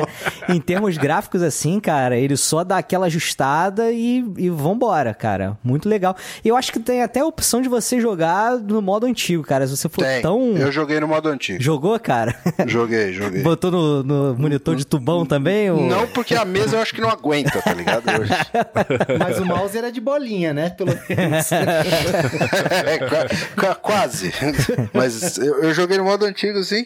[0.53, 5.57] em termos gráficos, assim, cara, ele só dá aquela ajustada e, e vambora, cara.
[5.63, 6.17] Muito legal.
[6.43, 9.65] E eu acho que tem até a opção de você jogar no modo antigo, cara.
[9.65, 10.21] Se você for Tem.
[10.21, 10.57] tão.
[10.57, 11.63] Eu joguei no modo antigo.
[11.63, 12.35] Jogou, cara?
[12.67, 13.41] Joguei, joguei.
[13.41, 15.71] Botou no, no monitor de tubão também?
[15.71, 15.92] Ou...
[15.95, 18.03] Não, porque a mesa eu acho que não aguenta, tá ligado?
[18.19, 18.31] Hoje.
[19.19, 20.69] Mas o mouse era de bolinha, né?
[20.69, 21.47] Pelo menos.
[22.85, 23.27] É, qua-
[23.59, 24.33] qua- quase.
[24.93, 26.85] Mas eu, eu joguei no modo antigo, assim.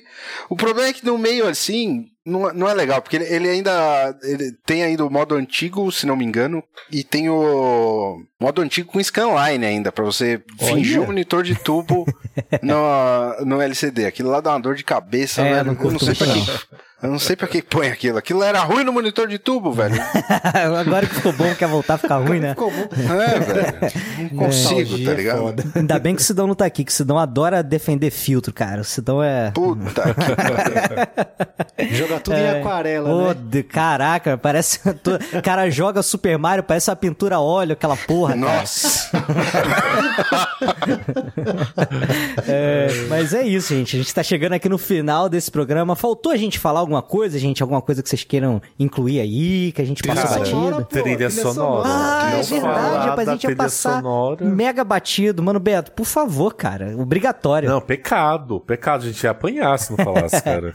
[0.49, 3.49] O problema é que no meio, assim, não, é- não é legal, porque ele, ele
[3.49, 4.15] ainda.
[4.23, 8.91] Ele tem ainda o modo antigo, se não me engano, e tem o modo antigo
[8.91, 12.05] com scanline ainda, pra você fingir um monitor de tubo
[12.61, 14.05] no, no LCD.
[14.05, 15.73] Aquilo lá dá uma dor de cabeça, É, velho.
[15.73, 16.77] não eu não sei pra que.
[16.99, 18.17] Eu não sei pra que põe aquilo.
[18.17, 19.93] Aquilo era ruim no monitor de tubo, velho.
[20.79, 22.49] Agora que ficou bom, quer voltar a ficar ruim, né?
[22.55, 22.87] Ficou bom.
[23.21, 23.77] É, velho.
[24.17, 25.37] Não consigo, Nostalgia tá é ligado?
[25.37, 25.63] foda.
[25.75, 28.81] Ainda bem que o Sidão não tá aqui, que o Sidão adora defender filtro, cara.
[28.81, 29.51] O Sidão é.
[29.51, 30.01] Puta
[31.77, 31.85] que
[32.17, 33.35] Joga tudo em aquarela, Ô, né?
[33.39, 34.79] de- Caraca, parece.
[35.37, 38.35] O cara joga Super Mario, parece uma pintura a óleo, aquela porra.
[38.35, 39.09] Nossa.
[42.47, 43.95] É, mas é isso, gente.
[43.95, 45.95] A gente tá chegando aqui no final desse programa.
[45.95, 47.61] Faltou a gente falar alguma coisa, gente?
[47.61, 50.57] Alguma coisa que vocês queiram incluir aí, que a gente passa Cara, batido?
[50.77, 51.87] pô, Trilha trilha sonora.
[51.89, 54.45] Ah, Não é verdade, rapaz, a gente ia passar sonora.
[54.45, 55.43] mega batido.
[55.43, 57.69] Mano, Beto, por favor, cara, obrigatório.
[57.69, 58.59] Não, pecado.
[58.61, 59.03] Pecado.
[59.03, 60.73] A gente ia apanhar se não falasse, cara.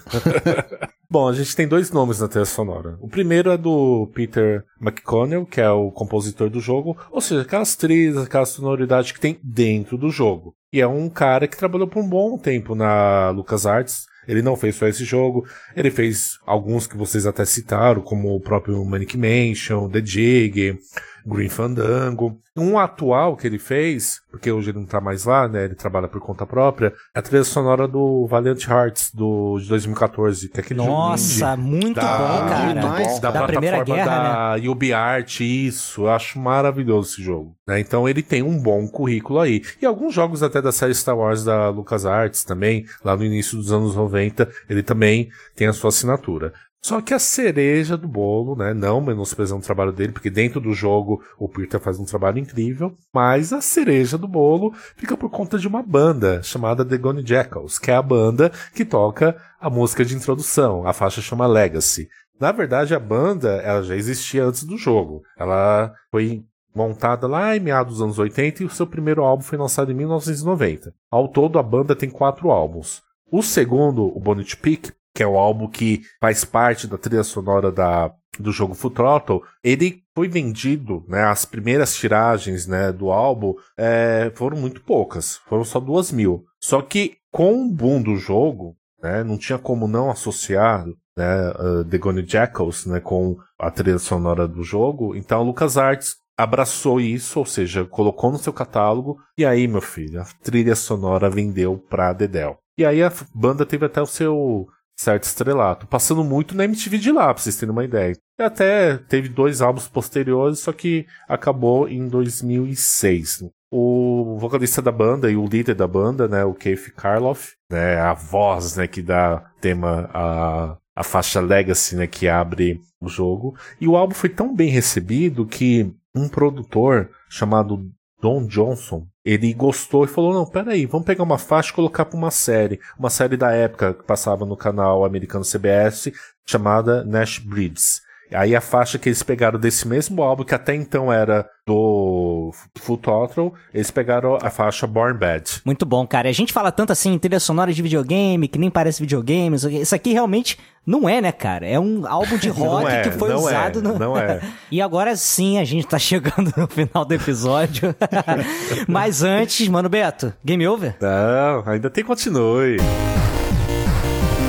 [1.12, 2.96] Bom, a gente tem dois nomes na trilha sonora.
[2.98, 7.76] O primeiro é do Peter McConnell, que é o compositor do jogo, ou seja, aquelas
[7.76, 10.54] trilhas, aquela sonoridade que tem dentro do jogo.
[10.72, 14.06] E é um cara que trabalhou por um bom tempo na LucasArts.
[14.26, 15.46] Ele não fez só esse jogo,
[15.76, 20.78] ele fez alguns que vocês até citaram, como o próprio Manic Mansion, The Jig,
[21.26, 22.38] Green Fandango.
[22.56, 25.64] Um atual que ele fez, porque hoje ele não tá mais lá, né?
[25.64, 30.50] Ele trabalha por conta própria, é a trilha sonora do Valiant Hearts do, de 2014,
[30.50, 32.74] que é aquele jogo Nossa, muito da- bom, cara.
[32.80, 33.18] demais.
[33.20, 37.56] da, Da Primeira plataforma Guerra, da UbiArt, isso, eu acho maravilhoso esse jogo.
[37.66, 37.80] né?
[37.80, 39.62] Então ele tem um bom currículo aí.
[39.80, 43.72] E alguns jogos até da série Star Wars da LucasArts também, lá no início dos
[43.72, 46.52] anos 90, ele também tem a sua assinatura.
[46.84, 48.74] Só que a cereja do bolo, né?
[48.74, 52.96] Não menosprezando o trabalho dele, porque dentro do jogo o Peter faz um trabalho incrível,
[53.14, 57.78] mas a cereja do bolo fica por conta de uma banda chamada The Gone Jackals,
[57.78, 60.84] que é a banda que toca a música de introdução.
[60.84, 62.08] A faixa chama Legacy.
[62.40, 65.22] Na verdade, a banda ela já existia antes do jogo.
[65.38, 69.56] Ela foi montada lá em meados dos anos 80 e o seu primeiro álbum foi
[69.56, 70.92] lançado em 1990.
[71.08, 73.02] Ao todo, a banda tem quatro álbuns.
[73.30, 77.70] O segundo, o Bonnet Peak, que é o álbum que faz parte da trilha sonora
[77.70, 83.54] da, do jogo Full Throttle, ele foi vendido, né, as primeiras tiragens né, do álbum
[83.76, 86.44] é, foram muito poucas, foram só duas mil.
[86.60, 90.86] Só que com o boom do jogo, né, não tinha como não associar
[91.16, 97.00] né, uh, The Gone Jackals né, com a trilha sonora do jogo, então LucasArts abraçou
[97.00, 101.78] isso, ou seja, colocou no seu catálogo, e aí, meu filho, a trilha sonora vendeu
[101.90, 102.58] pra Dedel.
[102.78, 104.66] E aí a banda teve até o seu
[104.97, 108.16] certo estrelato, passando muito na MTV de lá, pra vocês terem uma ideia.
[108.38, 113.45] E até teve dois álbuns posteriores, só que acabou em 2006.
[113.70, 118.12] O vocalista da banda e o líder da banda, né, o Keith Karloff, né, a
[118.12, 123.57] voz, né, que dá tema a, a faixa Legacy, né, que abre o jogo.
[123.80, 127.90] E o álbum foi tão bem recebido que um produtor chamado
[128.22, 132.16] Don Johnson, ele gostou e falou: não, peraí, vamos pegar uma faixa e colocar pra
[132.16, 132.78] uma série.
[132.96, 136.12] Uma série da época que passava no canal americano CBS,
[136.46, 138.00] chamada Nash Breeds.
[138.34, 142.96] Aí a faixa que eles pegaram desse mesmo álbum, que até então era do Full
[142.98, 145.60] Throttle, eles pegaram a faixa Born Bad.
[145.64, 146.28] Muito bom, cara.
[146.28, 149.56] A gente fala tanto assim, trilha sonora de videogame, que nem parece videogame.
[149.56, 151.66] isso aqui- Isso aqui realmente não é, né, cara?
[151.66, 153.98] É um álbum de rock é, que foi não usado é, no...
[153.98, 154.40] não é.
[154.72, 157.94] E agora sim, a gente tá chegando no final do episódio.
[158.88, 160.96] Mas antes, mano Beto, game over?
[161.00, 162.78] Não, ainda tem continue.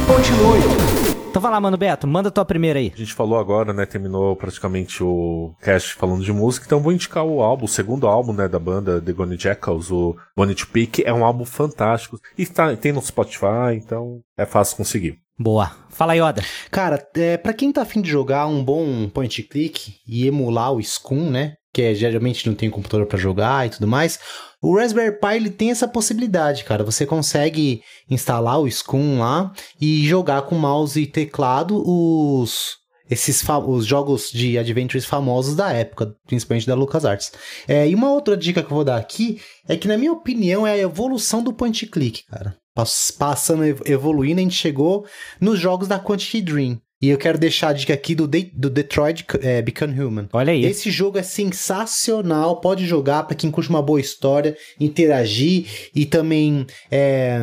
[0.08, 1.03] Continue.
[1.34, 2.92] Então vai lá, mano Beto, manda tua primeira aí.
[2.94, 3.88] A gente falou agora, né?
[3.88, 8.34] Terminou praticamente o cast falando de música, então vou indicar o álbum, o segundo álbum,
[8.34, 11.04] né, da banda The Gone Jackals, o Bonnet Peak.
[11.04, 12.20] É um álbum fantástico.
[12.38, 15.18] E tá, tem no Spotify, então é fácil conseguir.
[15.36, 15.72] Boa.
[15.90, 16.44] Fala, Yoda.
[16.70, 20.84] Cara, é, para quem tá afim de jogar um bom point click e emular o
[20.84, 21.56] Scum, né?
[21.74, 24.20] Que é, geralmente não tem computador pra jogar e tudo mais.
[24.64, 26.84] O Raspberry Pi ele tem essa possibilidade, cara.
[26.86, 33.86] Você consegue instalar o Scum lá e jogar com mouse e teclado os esses os
[33.86, 37.32] jogos de adventures famosos da época, principalmente da LucasArts.
[37.68, 40.66] É, e uma outra dica que eu vou dar aqui é que, na minha opinião,
[40.66, 42.56] é a evolução do point click, cara.
[42.74, 45.06] Pass- Passando, ev- evoluindo, a gente chegou
[45.40, 46.80] nos jogos da Quantic Dream.
[47.04, 50.30] E eu quero deixar a dica aqui do, De- do Detroit é, Become Human.
[50.32, 50.64] Olha aí.
[50.64, 56.66] Esse jogo é sensacional, pode jogar para quem curte uma boa história, interagir e também
[56.90, 57.42] é,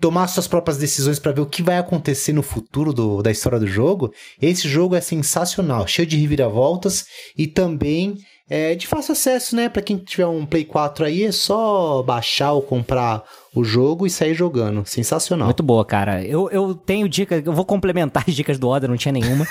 [0.00, 3.58] tomar suas próprias decisões para ver o que vai acontecer no futuro do- da história
[3.58, 4.10] do jogo.
[4.40, 7.04] Esse jogo é sensacional, cheio de reviravoltas
[7.36, 8.16] e também
[8.48, 9.68] é de fácil acesso, né?
[9.68, 13.22] Para quem tiver um Play 4 aí, é só baixar ou comprar
[13.54, 14.84] o jogo e sair jogando.
[14.86, 15.46] Sensacional.
[15.46, 16.24] Muito boa, cara.
[16.24, 19.46] Eu, eu tenho dicas, eu vou complementar as dicas do Oda, não tinha nenhuma.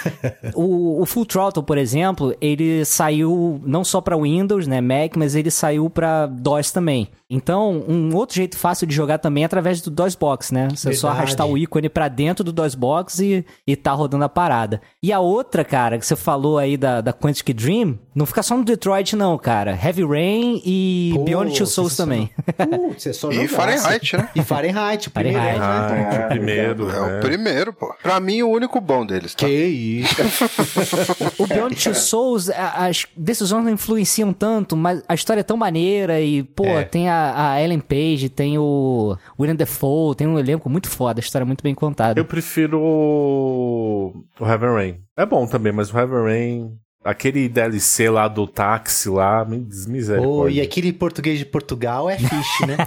[0.56, 5.36] o, o Full Throttle, por exemplo, ele saiu não só pra Windows, né, Mac, mas
[5.36, 7.10] ele saiu pra DOS também.
[7.30, 10.68] Então, um outro jeito fácil de jogar também é através do DOSBox, né?
[10.70, 11.24] Você só Verdade.
[11.28, 14.82] arrastar o ícone pra dentro do DOSBox e, e tá rodando a parada.
[15.02, 18.58] E a outra, cara, que você falou aí da, da Quantic Dream, não fica só
[18.58, 19.72] no Detroit não, cara.
[19.82, 22.30] Heavy Rain e Pô, Beyond Two Souls também.
[22.58, 23.48] Putz, é só E.
[23.48, 24.30] Fahrenheit Fahrenheit, né?
[24.36, 25.60] E Fahrenheit, o primeiro, Fahrenheit.
[25.60, 26.10] né?
[26.12, 26.90] Ah, É, o primeiro.
[26.90, 27.18] É né?
[27.18, 27.94] o primeiro, pô.
[28.02, 29.46] Pra mim, o único bom deles, tá?
[29.46, 30.16] Que isso.
[31.38, 36.20] O Beyond Two Souls, as decisões não influenciam tanto, mas a história é tão maneira
[36.22, 36.84] e, pô, É.
[36.84, 41.24] tem a, a Ellen Page, tem o William Defoe, tem um elenco muito foda, a
[41.24, 42.20] história é muito bem contada.
[42.20, 44.98] Eu prefiro o o Heaven Rain.
[45.18, 46.72] É bom também, mas o Heaven Rain.
[47.04, 50.56] Aquele DLC lá do táxi lá, me Oh, desmisericórdia.
[50.56, 52.78] e aquele português de Portugal é fish, né?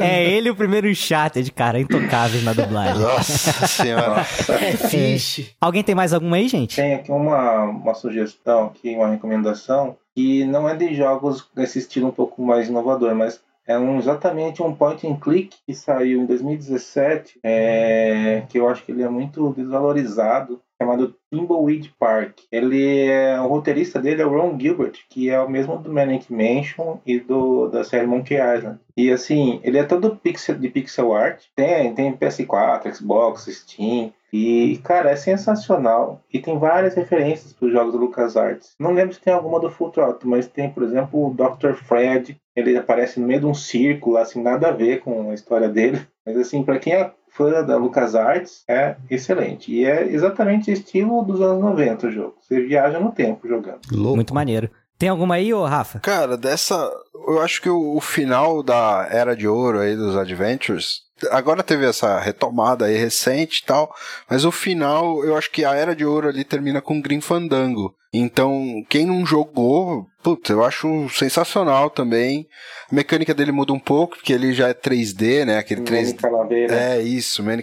[0.00, 3.02] é ele o primeiro Uncharted, cara, intocáveis na dublagem.
[3.02, 4.20] Nossa senhora.
[4.20, 5.54] É fish.
[5.60, 6.76] Alguém tem mais alguma aí, gente?
[6.76, 12.08] Tem aqui uma, uma sugestão, aqui, uma recomendação, que não é de jogos desse estilo
[12.08, 16.26] um pouco mais inovador, mas é um, exatamente um point and click que saiu em
[16.26, 22.38] 2017, é, que eu acho que ele é muito desvalorizado, chamado Thimbleweed Park.
[22.50, 26.32] Ele é o roteirista dele é o Ron Gilbert, que é o mesmo do Manic
[26.32, 28.80] Mansion e do da série Monkey Island.
[28.96, 31.44] E assim, ele é todo pixel, de pixel art.
[31.54, 34.12] Tem, tem PS4, Xbox, Steam.
[34.32, 36.22] E, cara, é sensacional.
[36.32, 38.74] E tem várias referências para os jogos do LucasArts.
[38.78, 41.74] Não lembro se tem alguma do Full Throttle, mas tem, por exemplo, o Dr.
[41.74, 42.40] Fred.
[42.54, 46.00] Ele aparece no meio de um círculo, assim, nada a ver com a história dele.
[46.24, 49.72] Mas, assim, para quem é fã da LucasArts, é excelente.
[49.72, 52.34] E é exatamente estilo dos anos 90 o jogo.
[52.42, 53.80] Você viaja no tempo jogando.
[53.90, 54.16] Louco.
[54.16, 54.70] Muito maneiro.
[54.98, 56.00] Tem alguma aí, ô Rafa?
[56.00, 56.90] Cara, dessa.
[57.26, 61.02] Eu acho que o, o final da Era de Ouro aí dos Adventures.
[61.30, 63.94] Agora teve essa retomada aí recente e tal.
[64.28, 67.94] Mas o final, eu acho que a Era de Ouro ali termina com Grim Fandango.
[68.12, 72.46] Então, quem não jogou, putz, eu acho sensacional também.
[72.90, 75.58] A mecânica dele muda um pouco, porque ele já é 3D, né?
[75.58, 76.16] Aquele 3D.
[76.16, 76.74] Calaveira.
[76.74, 77.62] É isso, Manny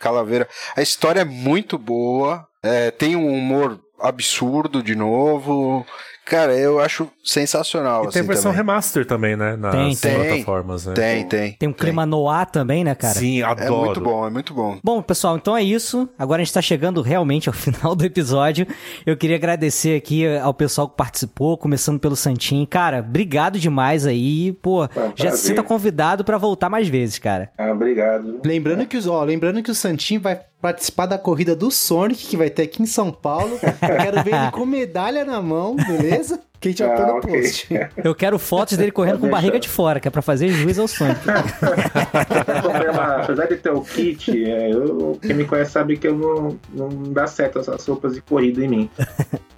[0.00, 0.48] Calaveira.
[0.74, 5.86] A história é muito boa, é, tem um humor absurdo de novo.
[6.24, 8.04] Cara, eu acho sensacional.
[8.04, 8.56] E tem assim, versão também.
[8.58, 9.56] remaster também, né?
[9.56, 10.14] Nas Tem, tem.
[10.28, 10.94] plataformas, né?
[10.94, 11.52] Tem, tem.
[11.54, 13.14] Tem um clima noir também, né, cara?
[13.14, 13.84] Sim, É adoro.
[13.86, 14.78] muito bom, é muito bom.
[14.82, 16.08] Bom, pessoal, então é isso.
[16.18, 18.66] Agora a gente tá chegando realmente ao final do episódio.
[19.04, 22.66] Eu queria agradecer aqui ao pessoal que participou, começando pelo Santinho.
[22.66, 24.52] Cara, obrigado demais aí.
[24.62, 27.50] Pô, um já se sinta convidado pra voltar mais vezes, cara.
[27.58, 28.40] Ah, obrigado.
[28.44, 32.36] Lembrando que, os- ó, lembrando que o Santinho vai participar da corrida do Sonic, que
[32.36, 33.58] vai ter aqui em São Paulo.
[33.58, 36.40] Quero ver ele com medalha na mão, beleza?
[36.62, 37.40] Que a gente vai Ah, pôr no ok.
[37.42, 37.68] post.
[38.02, 40.86] Eu quero fotos dele correndo com barriga de fora, que é pra fazer juiz ao
[40.88, 41.20] Sonic.
[41.26, 46.06] Eu comprei uma- apesar de ter o kit, é, eu- quem me conhece sabe que
[46.06, 48.90] eu não, não dá certo essas roupas de corrida em mim.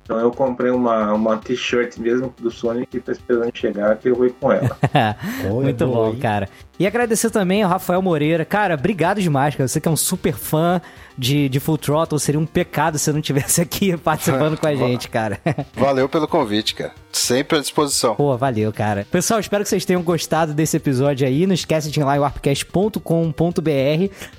[0.03, 4.15] Então eu comprei uma, uma t-shirt mesmo do Sonic que tá esperando chegar, que eu
[4.15, 4.77] vou ir com ela.
[5.51, 6.49] Muito bom, cara.
[6.79, 8.45] E agradecer também ao Rafael Moreira.
[8.45, 9.67] Cara, obrigado demais, cara.
[9.69, 10.81] Você que é um super fã
[11.17, 12.19] de, de Full Throttle.
[12.19, 15.41] Seria um pecado se eu não tivesse aqui participando com a gente, cara.
[15.75, 16.93] Valeu pelo convite, cara.
[17.13, 18.17] Sempre à disposição.
[18.17, 19.07] Pô, valeu, cara.
[19.09, 21.47] Pessoal, espero que vocês tenham gostado desse episódio aí.
[21.47, 23.01] Não esquece de ir lá em warpcast.com.br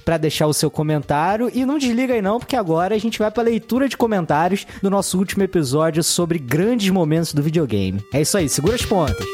[0.03, 1.49] pra deixar o seu comentário.
[1.53, 4.89] E não desliga aí não, porque agora a gente vai pra leitura de comentários do
[4.89, 8.03] nosso último episódio sobre grandes momentos do videogame.
[8.13, 9.25] É isso aí, segura as pontas.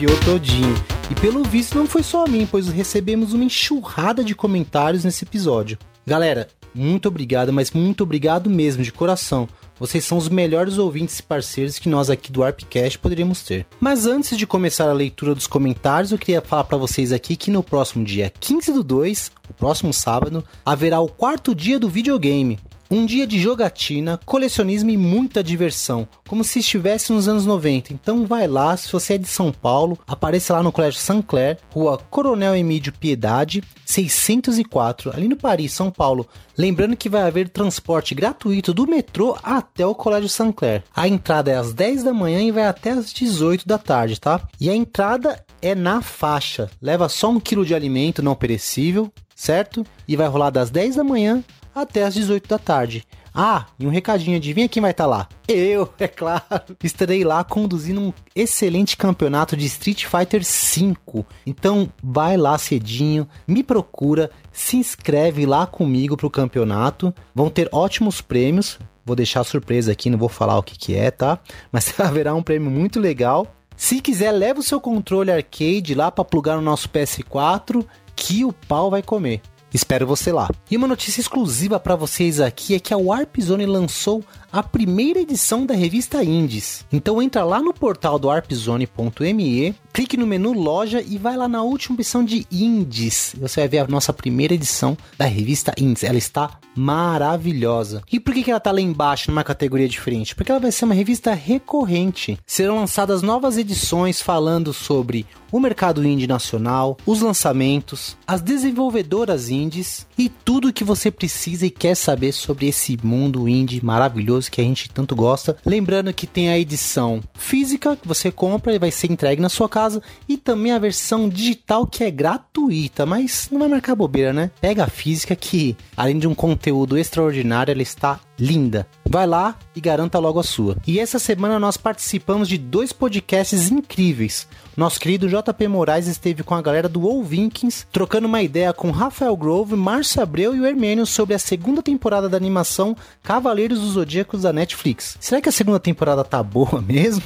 [0.00, 0.99] arrepiou todinho.
[1.10, 5.24] E pelo visto não foi só a mim, pois recebemos uma enxurrada de comentários nesse
[5.24, 5.76] episódio.
[6.06, 9.48] Galera, muito obrigado, mas muito obrigado mesmo, de coração.
[9.78, 13.66] Vocês são os melhores ouvintes e parceiros que nós aqui do Arpcast poderíamos ter.
[13.80, 17.50] Mas antes de começar a leitura dos comentários, eu queria falar para vocês aqui que
[17.50, 22.58] no próximo dia 15 do 2, o próximo sábado, haverá o quarto dia do videogame.
[22.92, 27.92] Um dia de jogatina, colecionismo e muita diversão, como se estivesse nos anos 90.
[27.92, 31.98] Então vai lá, se você é de São Paulo, apareça lá no Colégio Saint-Clair, Rua
[32.10, 36.26] Coronel Emílio Piedade, 604, ali no Paris, São Paulo.
[36.58, 40.82] Lembrando que vai haver transporte gratuito do metrô até o Colégio Saint-Clair.
[40.92, 44.48] A entrada é às 10 da manhã e vai até às 18 da tarde, tá?
[44.60, 46.68] E a entrada é na faixa.
[46.82, 49.86] Leva só um quilo de alimento não perecível, certo?
[50.08, 53.06] E vai rolar das 10 da manhã até às 18 da tarde.
[53.34, 55.28] Ah, e um recadinho, adivinha quem vai estar lá?
[55.46, 56.76] Eu, é claro.
[56.82, 61.24] Estarei lá conduzindo um excelente campeonato de Street Fighter V.
[61.46, 67.14] Então vai lá cedinho, me procura, se inscreve lá comigo pro campeonato.
[67.34, 68.78] Vão ter ótimos prêmios.
[69.04, 71.38] Vou deixar surpresa aqui, não vou falar o que, que é, tá?
[71.72, 73.46] Mas haverá um prêmio muito legal.
[73.76, 78.52] Se quiser, leva o seu controle arcade lá para plugar no nosso PS4, que o
[78.52, 79.40] pau vai comer.
[79.72, 80.48] Espero você lá.
[80.70, 85.20] E uma notícia exclusiva para vocês aqui é que a Warp Zone lançou a primeira
[85.20, 86.84] edição da revista Indies.
[86.92, 91.62] Então entra lá no portal do warpzone.me, clique no menu loja e vai lá na
[91.62, 93.34] última opção de Indies.
[93.38, 96.04] Você vai ver a nossa primeira edição da revista Indies.
[96.04, 98.02] Ela está maravilhosa.
[98.10, 100.34] E por que, que ela tá lá embaixo numa categoria diferente?
[100.34, 102.38] Porque ela vai ser uma revista recorrente.
[102.46, 110.06] Serão lançadas novas edições falando sobre o mercado indie nacional, os lançamentos, as desenvolvedoras indies
[110.16, 114.60] e tudo o que você precisa e quer saber sobre esse mundo indie maravilhoso que
[114.60, 115.56] a gente tanto gosta.
[115.66, 119.68] Lembrando que tem a edição física que você compra e vai ser entregue na sua
[119.68, 124.50] casa e também a versão digital que é gratuita, mas não vai marcar bobeira, né?
[124.60, 128.86] Pega a física que, além de um conteúdo extraordinário, ela está linda.
[129.08, 130.76] Vai lá e garanta logo a sua.
[130.86, 134.48] E essa semana nós participamos de dois podcasts incríveis.
[134.76, 138.90] Nosso querido JP Moraes esteve com a galera do All Vikings, trocando uma ideia com
[138.90, 143.92] Rafael Grove, Márcio Abreu e o Hermênio sobre a segunda temporada da animação Cavaleiros dos
[143.92, 145.18] Zodíacos da Netflix.
[145.20, 147.22] Será que a segunda temporada tá boa mesmo?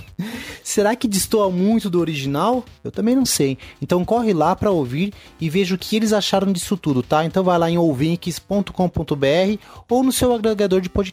[0.64, 2.64] Será que destoa muito do original?
[2.82, 3.56] Eu também não sei.
[3.80, 7.24] Então corre lá para ouvir e veja o que eles acharam disso tudo, tá?
[7.24, 9.58] Então vai lá em ouvinks.com.br
[9.88, 11.03] ou no seu agregador de podcast.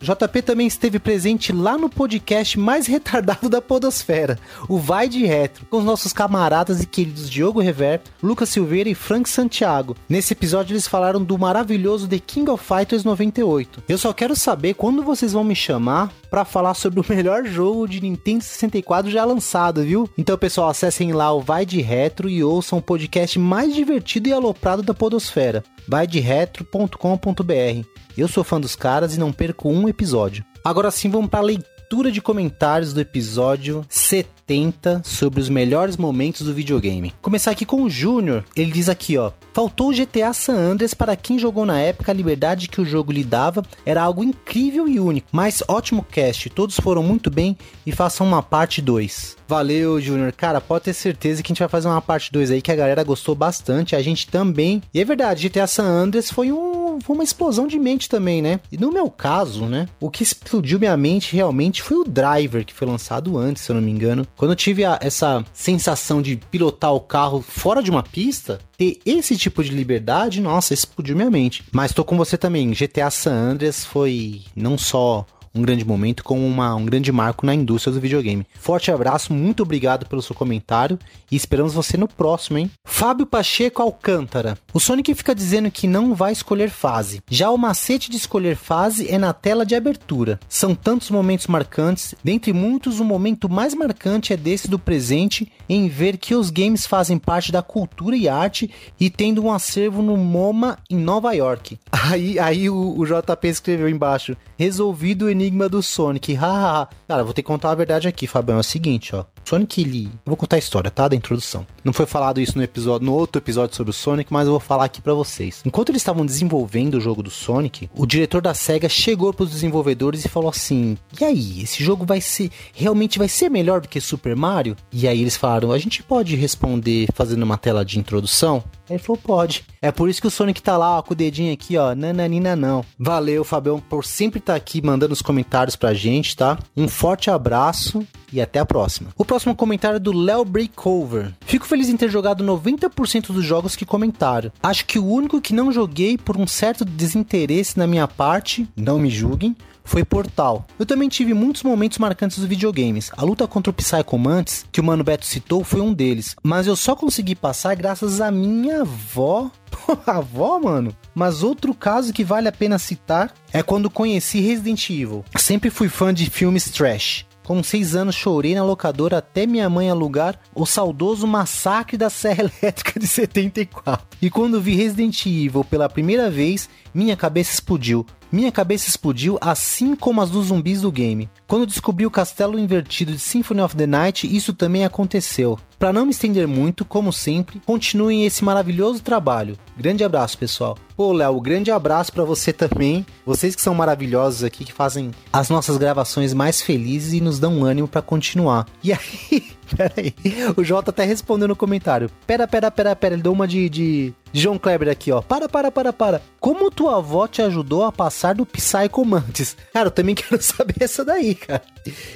[0.00, 5.66] JP também esteve presente lá no podcast mais retardado da podosfera, o Vai de Retro,
[5.66, 9.96] com os nossos camaradas e queridos Diogo Rever, Lucas Silveira e Frank Santiago.
[10.08, 13.82] Nesse episódio eles falaram do maravilhoso The King of Fighters 98.
[13.88, 17.88] Eu só quero saber quando vocês vão me chamar para falar sobre o melhor jogo
[17.88, 20.08] de Nintendo 64 já lançado, viu?
[20.16, 24.32] Então, pessoal, acessem lá o Vai de Retro e ouçam o podcast mais divertido e
[24.32, 25.64] aloprado da podosfera.
[25.86, 28.07] vaideretro.com.br.
[28.18, 30.44] Eu sou fã dos caras e não perco um episódio.
[30.64, 36.42] Agora sim, vamos para a leitura de comentários do episódio 70 sobre os melhores momentos
[36.42, 37.14] do videogame.
[37.22, 38.44] Começar aqui com o Júnior.
[38.56, 42.14] Ele diz aqui, ó: Faltou o GTA San Andreas para quem jogou na época, a
[42.14, 45.28] liberdade que o jogo lhe dava era algo incrível e único.
[45.30, 47.56] Mas ótimo cast, todos foram muito bem
[47.86, 49.37] e façam uma parte 2.
[49.48, 50.30] Valeu, Júnior.
[50.32, 52.76] Cara, pode ter certeza que a gente vai fazer uma parte 2 aí que a
[52.76, 54.82] galera gostou bastante, a gente também.
[54.92, 58.60] E é verdade, GTA San Andreas foi um foi uma explosão de mente também, né?
[58.70, 62.74] E no meu caso, né, o que explodiu minha mente realmente foi o Driver, que
[62.74, 64.26] foi lançado antes, se eu não me engano.
[64.36, 68.98] Quando eu tive a, essa sensação de pilotar o carro fora de uma pista, ter
[69.06, 71.64] esse tipo de liberdade, nossa, explodiu minha mente.
[71.72, 72.70] Mas tô com você também.
[72.72, 75.24] GTA San Andreas foi não só
[75.54, 78.46] um grande momento, como uma, um grande marco na indústria do videogame.
[78.58, 80.98] Forte abraço, muito obrigado pelo seu comentário
[81.30, 82.70] e esperamos você no próximo, hein?
[82.84, 84.58] Fábio Pacheco Alcântara.
[84.72, 87.22] O Sonic fica dizendo que não vai escolher fase.
[87.30, 90.38] Já o macete de escolher fase é na tela de abertura.
[90.48, 95.88] São tantos momentos marcantes, dentre muitos, o momento mais marcante é desse do presente, em
[95.88, 100.16] ver que os games fazem parte da cultura e arte e tendo um acervo no
[100.16, 101.78] MoMA em Nova York.
[101.90, 106.34] Aí, aí o, o JP escreveu embaixo: resolvido o enigma do Sonic.
[106.34, 106.88] Hahaha.
[107.06, 108.58] Cara, vou ter que contar a verdade aqui, Fabião.
[108.58, 109.24] É o seguinte, ó.
[109.44, 110.04] Sonic, ele.
[110.04, 111.08] Eu vou contar a história, tá?
[111.08, 111.66] Da introdução.
[111.82, 114.60] Não foi falado isso no episódio, no outro episódio sobre o Sonic, mas eu vou
[114.60, 115.62] falar aqui para vocês.
[115.64, 120.24] Enquanto eles estavam desenvolvendo o jogo do Sonic, o diretor da SEGA chegou pros desenvolvedores
[120.24, 122.50] e falou assim: E aí, esse jogo vai ser.
[122.74, 124.76] Realmente vai ser melhor do que Super Mario?
[124.92, 128.62] E aí eles falaram: A gente pode responder fazendo uma tela de introdução?
[128.88, 129.64] Ele falou, pode.
[129.80, 131.94] É por isso que o Sonic tá lá, ó, com o dedinho aqui, ó.
[131.94, 132.84] Nananina não.
[132.98, 136.58] Valeu, Fabião, por sempre estar tá aqui mandando os comentários pra gente, tá?
[136.76, 139.10] Um forte abraço e até a próxima.
[139.16, 141.32] O próximo comentário é do Léo Breakover.
[141.40, 144.52] Fico feliz em ter jogado 90% dos jogos que comentaram.
[144.62, 148.98] Acho que o único que não joguei por um certo desinteresse na minha parte, não
[148.98, 149.56] me julguem,
[149.88, 150.66] foi Portal.
[150.78, 153.10] Eu também tive muitos momentos marcantes dos videogames.
[153.16, 156.36] A luta contra o Psycho Mantis, que o Mano Beto citou, foi um deles.
[156.42, 159.50] Mas eu só consegui passar graças à minha avó.
[160.06, 160.94] avó, mano?
[161.14, 165.24] Mas outro caso que vale a pena citar é quando conheci Resident Evil.
[165.36, 167.24] Sempre fui fã de filmes trash.
[167.48, 172.42] Com seis anos chorei na locadora até minha mãe alugar o saudoso Massacre da Serra
[172.60, 174.06] Elétrica de 74.
[174.20, 178.04] E quando vi Resident Evil pela primeira vez, minha cabeça explodiu.
[178.30, 181.30] Minha cabeça explodiu assim como as dos zumbis do game.
[181.46, 185.58] Quando descobri o castelo invertido de Symphony of the Night, isso também aconteceu.
[185.78, 189.56] Para não me estender muito, como sempre, continuem esse maravilhoso trabalho.
[189.76, 190.76] Grande abraço, pessoal.
[190.96, 193.06] Pô, Léo, grande abraço para você também.
[193.24, 197.64] Vocês que são maravilhosos aqui, que fazem as nossas gravações mais felizes e nos dão
[197.64, 198.66] ânimo para continuar.
[198.82, 200.12] E aí, pera aí,
[200.56, 202.10] o Jota até respondeu no comentário.
[202.26, 205.20] Pera, pera, pera, pera, ele deu uma de, de João Kleber aqui, ó.
[205.20, 206.22] Para, para, para, para.
[206.40, 209.56] Como tua avó te ajudou a passar do Psycho Mantis?
[209.72, 211.62] Cara, eu também quero saber essa daí, cara.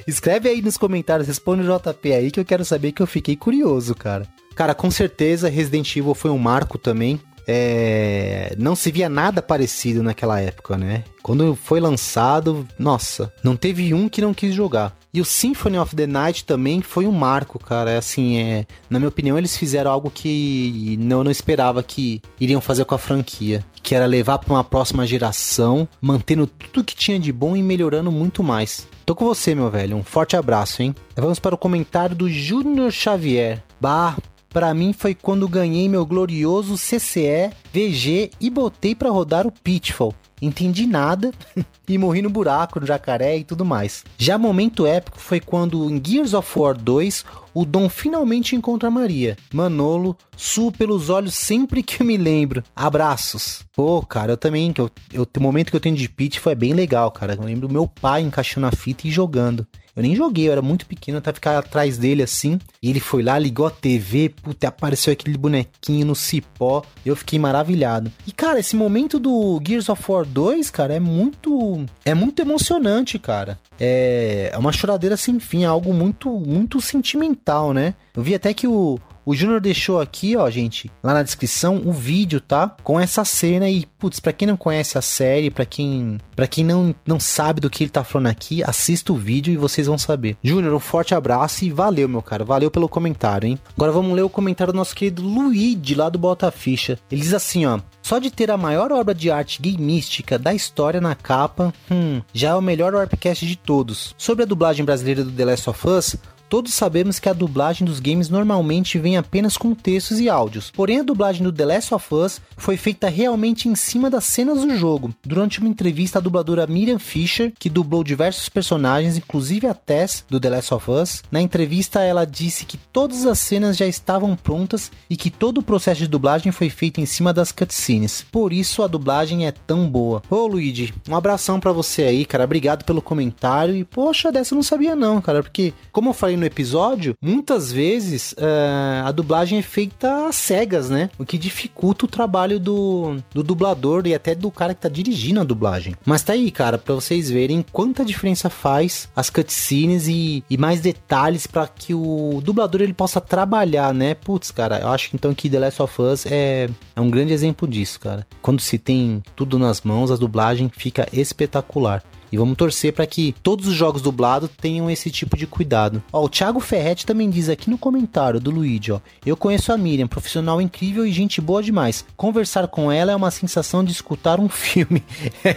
[0.06, 3.36] Escreve aí nos comentários, responde o JP aí que eu quero saber que eu fiquei
[3.36, 4.26] curioso, cara.
[4.54, 7.20] Cara, com certeza Resident Evil foi um marco também.
[7.46, 8.54] É...
[8.58, 11.04] Não se via nada parecido naquela época, né?
[11.22, 14.96] Quando foi lançado, nossa, não teve um que não quis jogar.
[15.14, 17.90] E o Symphony of the Night também foi um marco, cara.
[17.90, 22.62] É assim, é, na minha opinião, eles fizeram algo que não, não esperava que iriam
[22.62, 23.62] fazer com a franquia.
[23.82, 28.10] Que era levar para uma próxima geração, mantendo tudo que tinha de bom e melhorando
[28.10, 28.88] muito mais.
[29.04, 29.98] Tô com você, meu velho.
[29.98, 30.94] Um forte abraço, hein?
[31.14, 33.62] Vamos para o comentário do Júnior Xavier.
[33.78, 34.16] Bah,
[34.48, 40.14] para mim foi quando ganhei meu glorioso CCE, VG e botei para rodar o Pitfall.
[40.42, 41.30] Entendi nada
[41.88, 44.04] e morri no buraco, no jacaré e tudo mais.
[44.18, 47.24] Já momento épico foi quando em Gears of War 2
[47.54, 49.36] o Dom finalmente encontra a Maria.
[49.54, 52.64] Manolo, suo pelos olhos sempre que eu me lembro.
[52.74, 53.64] Abraços.
[53.72, 56.56] Pô, cara, eu também, que eu, eu, o momento que eu tenho de pitch foi
[56.56, 57.34] bem legal, cara.
[57.34, 59.66] Eu lembro meu pai encaixando a fita e jogando.
[59.94, 62.58] Eu nem joguei, eu era muito pequeno, até ficar atrás dele assim.
[62.82, 66.82] E ele foi lá, ligou a TV, puta, apareceu aquele bonequinho no cipó.
[67.04, 68.10] Eu fiquei maravilhado.
[68.26, 71.84] E, cara, esse momento do Gears of War 2, cara, é muito.
[72.04, 73.58] É muito emocionante, cara.
[73.78, 77.94] É, é uma choradeira sem fim, é algo muito, muito sentimental, né?
[78.14, 81.92] Eu vi até que o, o Júnior deixou aqui, ó, gente, lá na descrição, o
[81.92, 82.76] vídeo, tá?
[82.82, 86.64] Com essa cena e, putz, pra quem não conhece a série, pra quem, pra quem
[86.64, 89.98] não, não sabe do que ele tá falando aqui, assista o vídeo e vocês vão
[89.98, 90.36] saber.
[90.42, 92.44] Júnior, um forte abraço e valeu, meu cara.
[92.44, 93.58] Valeu pelo comentário, hein?
[93.76, 96.98] Agora vamos ler o comentário do nosso querido Luigi, lá do Bota Ficha.
[97.10, 97.78] Ele diz assim, ó.
[98.02, 102.50] Só de ter a maior obra de arte gameística da história na capa, hum, já
[102.50, 104.14] é o melhor warpcast de todos.
[104.18, 106.16] Sobre a dublagem brasileira do The Last of Us,
[106.52, 111.00] Todos sabemos que a dublagem dos games normalmente vem apenas com textos e áudios, porém
[111.00, 114.76] a dublagem do The Last of Us foi feita realmente em cima das cenas do
[114.76, 115.14] jogo.
[115.24, 120.38] Durante uma entrevista, a dubladora Miriam Fisher, que dublou diversos personagens, inclusive a Tess do
[120.38, 124.92] The Last of Us, na entrevista ela disse que todas as cenas já estavam prontas
[125.08, 128.26] e que todo o processo de dublagem foi feito em cima das cutscenes.
[128.30, 130.22] Por isso a dublagem é tão boa.
[130.28, 132.44] Ô Luigi, um abração para você aí, cara.
[132.44, 133.74] Obrigado pelo comentário.
[133.74, 137.72] E poxa, dessa eu não sabia não, cara, porque como eu falei no episódio, muitas
[137.72, 141.08] vezes uh, a dublagem é feita às cegas, né?
[141.18, 145.40] O que dificulta o trabalho do, do dublador e até do cara que tá dirigindo
[145.40, 145.94] a dublagem.
[146.04, 150.80] Mas tá aí, cara, pra vocês verem quanta diferença faz as cutscenes e, e mais
[150.80, 154.14] detalhes para que o dublador ele possa trabalhar, né?
[154.14, 157.68] Putz, cara, eu acho então que The Last of Us é, é um grande exemplo
[157.68, 158.26] disso, cara.
[158.40, 162.02] Quando se tem tudo nas mãos, a dublagem fica espetacular.
[162.32, 166.02] E vamos torcer para que todos os jogos dublados tenham esse tipo de cuidado.
[166.10, 169.00] Ó, o Thiago Ferretti também diz aqui no comentário do Luigi, ó.
[169.24, 172.04] Eu conheço a Miriam, profissional incrível e gente boa demais.
[172.16, 175.04] Conversar com ela é uma sensação de escutar um filme.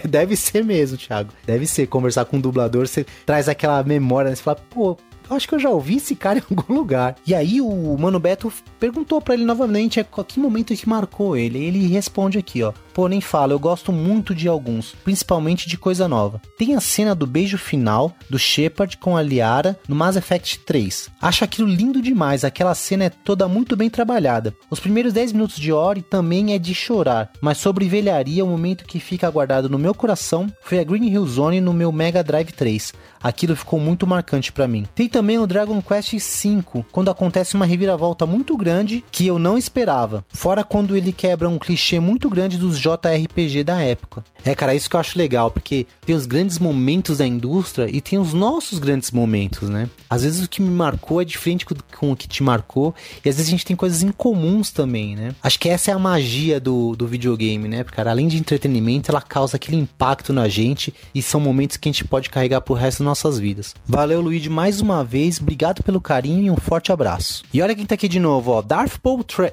[0.06, 1.32] Deve ser mesmo, Thiago.
[1.46, 1.86] Deve ser.
[1.86, 4.36] Conversar com um dublador, você traz aquela memória, né?
[4.36, 4.98] Você fala, pô,
[5.30, 7.16] acho que eu já ouvi esse cara em algum lugar.
[7.26, 11.58] E aí o Mano Beto perguntou para ele novamente a que momento que marcou ele.
[11.58, 12.72] Ele responde aqui, ó.
[12.96, 16.40] Pô, nem fala, eu gosto muito de alguns, principalmente de coisa nova.
[16.56, 21.10] Tem a cena do beijo final do Shepard com a Liara no Mass Effect 3.
[21.20, 24.54] Acho aquilo lindo demais, aquela cena é toda muito bem trabalhada.
[24.70, 28.86] Os primeiros 10 minutos de Ori também é de chorar, mas sobre velharia, o momento
[28.86, 32.52] que fica guardado no meu coração foi a Green Hill Zone no meu Mega Drive
[32.52, 32.94] 3.
[33.22, 34.86] Aquilo ficou muito marcante para mim.
[34.94, 39.56] Tem também no Dragon Quest V, quando acontece uma reviravolta muito grande que eu não
[39.56, 40.22] esperava.
[40.28, 44.22] Fora quando ele quebra um clichê muito grande dos JRPG da época.
[44.44, 48.02] É, cara, isso que eu acho legal, porque tem os grandes momentos da indústria e
[48.02, 49.88] tem os nossos grandes momentos, né?
[50.08, 52.94] Às vezes o que me marcou é diferente com o que te marcou,
[53.24, 55.34] e às vezes a gente tem coisas incomuns também, né?
[55.42, 57.82] Acho que essa é a magia do, do videogame, né?
[57.82, 61.88] Porque, cara, além de entretenimento, ela causa aquele impacto na gente e são momentos que
[61.88, 63.74] a gente pode carregar pro resto das nossas vidas.
[63.86, 67.44] Valeu, Luigi, mais uma vez, obrigado pelo carinho e um forte abraço.
[67.54, 69.50] E olha quem tá aqui de novo, ó, Darth Paul Tre...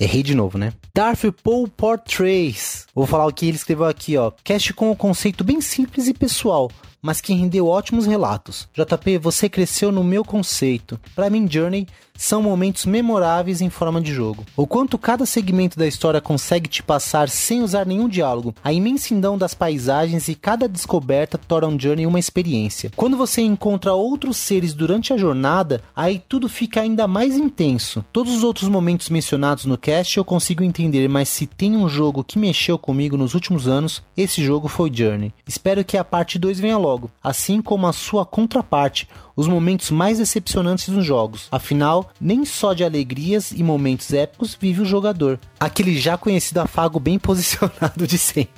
[0.00, 0.72] Errei de novo, né?
[0.92, 2.86] Darth Paul Portraits.
[2.92, 4.32] Vou falar o que ele escreveu aqui, ó.
[4.42, 6.68] Cast com um conceito bem simples e pessoal,
[7.00, 8.68] mas que rendeu ótimos relatos.
[8.74, 10.98] JP, você cresceu no meu conceito.
[11.14, 11.86] Para mim, Journey
[12.16, 14.44] são momentos memoráveis em forma de jogo.
[14.56, 19.36] O quanto cada segmento da história consegue te passar sem usar nenhum diálogo, a imensidão
[19.36, 22.90] das paisagens e cada descoberta torna um Journey uma experiência.
[22.96, 28.04] Quando você encontra outros seres durante a jornada, aí tudo fica ainda mais intenso.
[28.12, 32.24] Todos os outros momentos mencionados no cast eu consigo entender, mas se tem um jogo
[32.24, 35.32] que mexeu comigo nos últimos anos, esse jogo foi Journey.
[35.46, 40.18] Espero que a parte 2 venha logo, assim como a sua contraparte, os momentos mais
[40.18, 41.48] decepcionantes nos jogos.
[41.50, 45.38] Afinal, nem só de alegrias e momentos épicos vive o jogador.
[45.58, 48.52] Aquele já conhecido afago bem posicionado de sempre.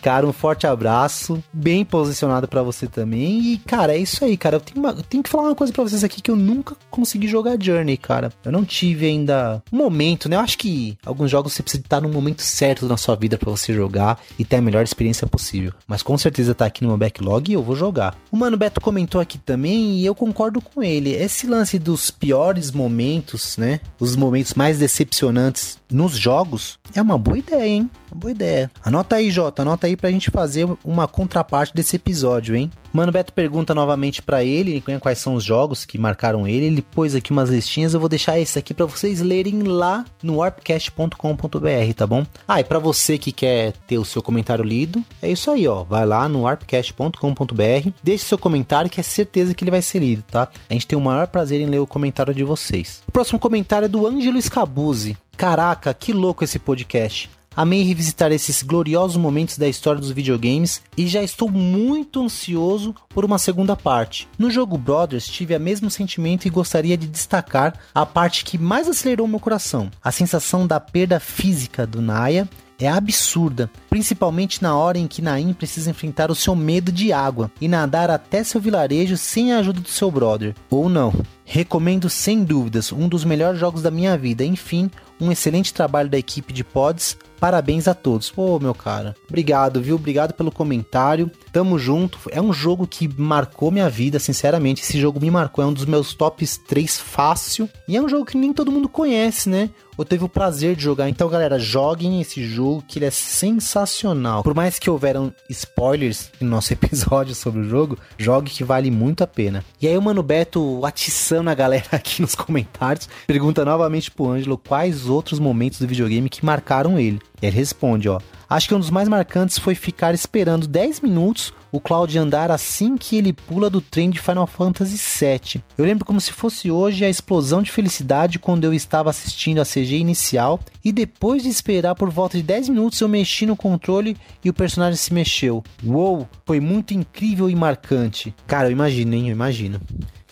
[0.00, 3.52] Cara, um forte abraço, bem posicionado para você também.
[3.52, 4.56] E, cara, é isso aí, cara.
[4.56, 6.76] Eu tenho, uma, eu tenho que falar uma coisa para vocês aqui que eu nunca
[6.90, 8.32] consegui jogar Journey, cara.
[8.44, 10.36] Eu não tive ainda um momento, né?
[10.36, 13.50] Eu acho que alguns jogos você precisa estar no momento certo na sua vida para
[13.50, 15.72] você jogar e ter a melhor experiência possível.
[15.86, 18.16] Mas com certeza tá aqui no meu backlog e eu vou jogar.
[18.30, 21.12] O Mano Beto comentou aqui também e eu concordo com ele.
[21.12, 23.80] Esse lance dos piores momentos momentos, né?
[24.00, 27.90] Os momentos mais decepcionantes nos jogos, é uma boa ideia, hein?
[28.14, 28.70] Boa ideia.
[28.84, 32.70] Anota aí, Jota, anota aí pra gente fazer uma contraparte desse episódio, hein?
[32.92, 36.66] Mano Beto pergunta novamente para ele né, quais são os jogos que marcaram ele.
[36.66, 40.36] Ele pôs aqui umas listinhas, eu vou deixar esse aqui para vocês lerem lá no
[40.36, 42.26] warpcast.com.br, tá bom?
[42.46, 45.82] Ah, e para você que quer ter o seu comentário lido, é isso aí, ó.
[45.82, 50.22] Vai lá no warpcast.com.br, deixe seu comentário que é certeza que ele vai ser lido,
[50.30, 50.48] tá?
[50.68, 53.02] A gente tem o maior prazer em ler o comentário de vocês.
[53.08, 55.16] O próximo comentário é do Ângelo Scabuzzi.
[55.36, 57.30] Caraca, que louco esse podcast.
[57.54, 63.24] Amei revisitar esses gloriosos momentos da história dos videogames e já estou muito ansioso por
[63.24, 64.28] uma segunda parte.
[64.38, 68.88] No jogo Brothers tive o mesmo sentimento e gostaria de destacar a parte que mais
[68.88, 72.48] acelerou meu coração: a sensação da perda física do Naya
[72.84, 77.50] é absurda, principalmente na hora em que Naim precisa enfrentar o seu medo de água
[77.60, 80.54] e nadar até seu vilarejo sem a ajuda do seu brother.
[80.68, 81.12] Ou não.
[81.44, 84.44] Recomendo sem dúvidas, um dos melhores jogos da minha vida.
[84.44, 84.90] Enfim,
[85.20, 87.16] um excelente trabalho da equipe de Pods.
[87.42, 88.30] Parabéns a todos.
[88.30, 89.16] Pô, meu cara.
[89.28, 89.96] Obrigado, viu?
[89.96, 91.28] Obrigado pelo comentário.
[91.50, 92.20] Tamo junto.
[92.30, 94.80] É um jogo que marcou minha vida, sinceramente.
[94.80, 95.64] Esse jogo me marcou.
[95.64, 97.68] É um dos meus tops 3 fácil.
[97.88, 99.70] E é um jogo que nem todo mundo conhece, né?
[99.98, 101.08] Ou teve o prazer de jogar.
[101.08, 104.44] Então, galera, joguem esse jogo que ele é sensacional.
[104.44, 109.24] Por mais que houveram spoilers no nosso episódio sobre o jogo, jogue que vale muito
[109.24, 109.64] a pena.
[109.80, 114.56] E aí o Mano Beto atiçando a galera aqui nos comentários, pergunta novamente pro Ângelo
[114.56, 117.20] quais outros momentos do videogame que marcaram ele.
[117.42, 121.80] Ele responde, ó: Acho que um dos mais marcantes foi ficar esperando 10 minutos o
[121.80, 125.64] Cloud andar assim que ele pula do trem de Final Fantasy VII.
[125.78, 129.64] Eu lembro como se fosse hoje a explosão de felicidade quando eu estava assistindo a
[129.64, 134.18] CG inicial e depois de esperar por volta de 10 minutos eu mexi no controle
[134.44, 135.64] e o personagem se mexeu.
[135.82, 138.34] Uou, foi muito incrível e marcante.
[138.46, 139.28] Cara, eu imagino, hein?
[139.28, 139.80] Eu imagino.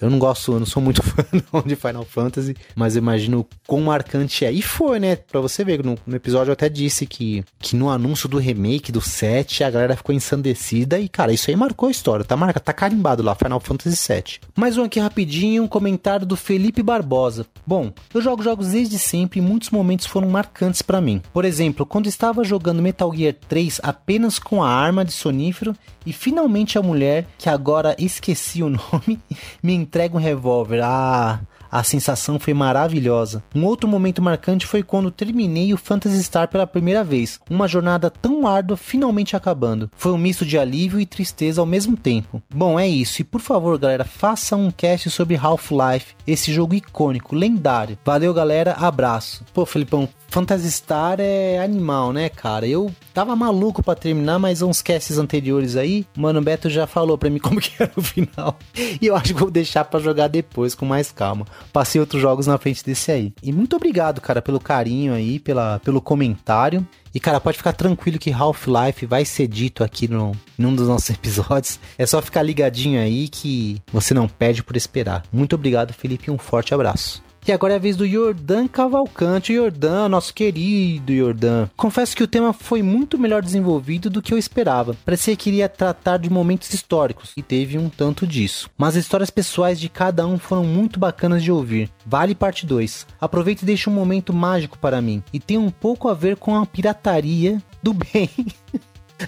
[0.00, 3.46] Eu não gosto, eu não sou muito fã não, de Final Fantasy, mas eu imagino
[3.66, 4.52] quão marcante é.
[4.52, 5.16] E foi, né?
[5.16, 8.92] Pra você ver, no, no, episódio eu até disse que, que no anúncio do remake
[8.92, 12.24] do 7, a galera ficou ensandecida e, cara, isso aí marcou a história.
[12.24, 14.40] Tá, marca, tá carimbado lá, Final Fantasy 7.
[14.56, 17.46] Mais um aqui rapidinho, um comentário do Felipe Barbosa.
[17.66, 21.20] Bom, eu jogo jogos desde sempre e muitos momentos foram marcantes para mim.
[21.32, 25.74] Por exemplo, quando estava jogando Metal Gear 3 apenas com a arma de sonífero
[26.06, 29.20] e finalmente a mulher, que agora esqueci o nome,
[29.62, 30.80] me entrega um revólver.
[30.84, 33.42] Ah, a sensação foi maravilhosa.
[33.52, 37.40] Um outro momento marcante foi quando terminei o Phantasy Star pela primeira vez.
[37.50, 39.90] Uma jornada tão árdua finalmente acabando.
[39.96, 42.40] Foi um misto de alívio e tristeza ao mesmo tempo.
[42.48, 43.20] Bom, é isso.
[43.20, 47.98] E por favor, galera, faça um cast sobre Half-Life, esse jogo icônico, lendário.
[48.04, 48.74] Valeu, galera.
[48.74, 49.44] Abraço.
[49.52, 52.66] Pô, Felipão, Phantasy Star é animal, né, cara?
[52.66, 57.18] Eu tava maluco para terminar, mas uns casts anteriores aí, o Mano Beto já falou
[57.18, 58.56] pra mim como que era o final.
[59.00, 61.44] E eu acho que vou deixar para jogar depois, com mais calma.
[61.72, 63.32] Passei outros jogos na frente desse aí.
[63.42, 66.86] E muito obrigado, cara, pelo carinho aí, pela, pelo comentário.
[67.12, 71.10] E, cara, pode ficar tranquilo que Half-Life vai ser dito aqui no, num dos nossos
[71.10, 71.80] episódios.
[71.98, 75.24] É só ficar ligadinho aí que você não perde por esperar.
[75.32, 77.20] Muito obrigado, Felipe, e um forte abraço.
[77.50, 79.56] E agora é a vez do Jordan Cavalcante.
[79.56, 81.68] Jordan, nosso querido Jordan.
[81.76, 84.96] Confesso que o tema foi muito melhor desenvolvido do que eu esperava.
[85.04, 88.70] Parecia que iria tratar de momentos históricos, e teve um tanto disso.
[88.78, 91.90] Mas as histórias pessoais de cada um foram muito bacanas de ouvir.
[92.06, 93.04] Vale parte 2.
[93.20, 95.20] Aproveita e deixa um momento mágico para mim.
[95.32, 98.30] E tem um pouco a ver com a pirataria do bem.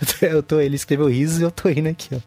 [0.22, 2.18] eu tô, ele escreveu risos e eu tô indo aqui, ó.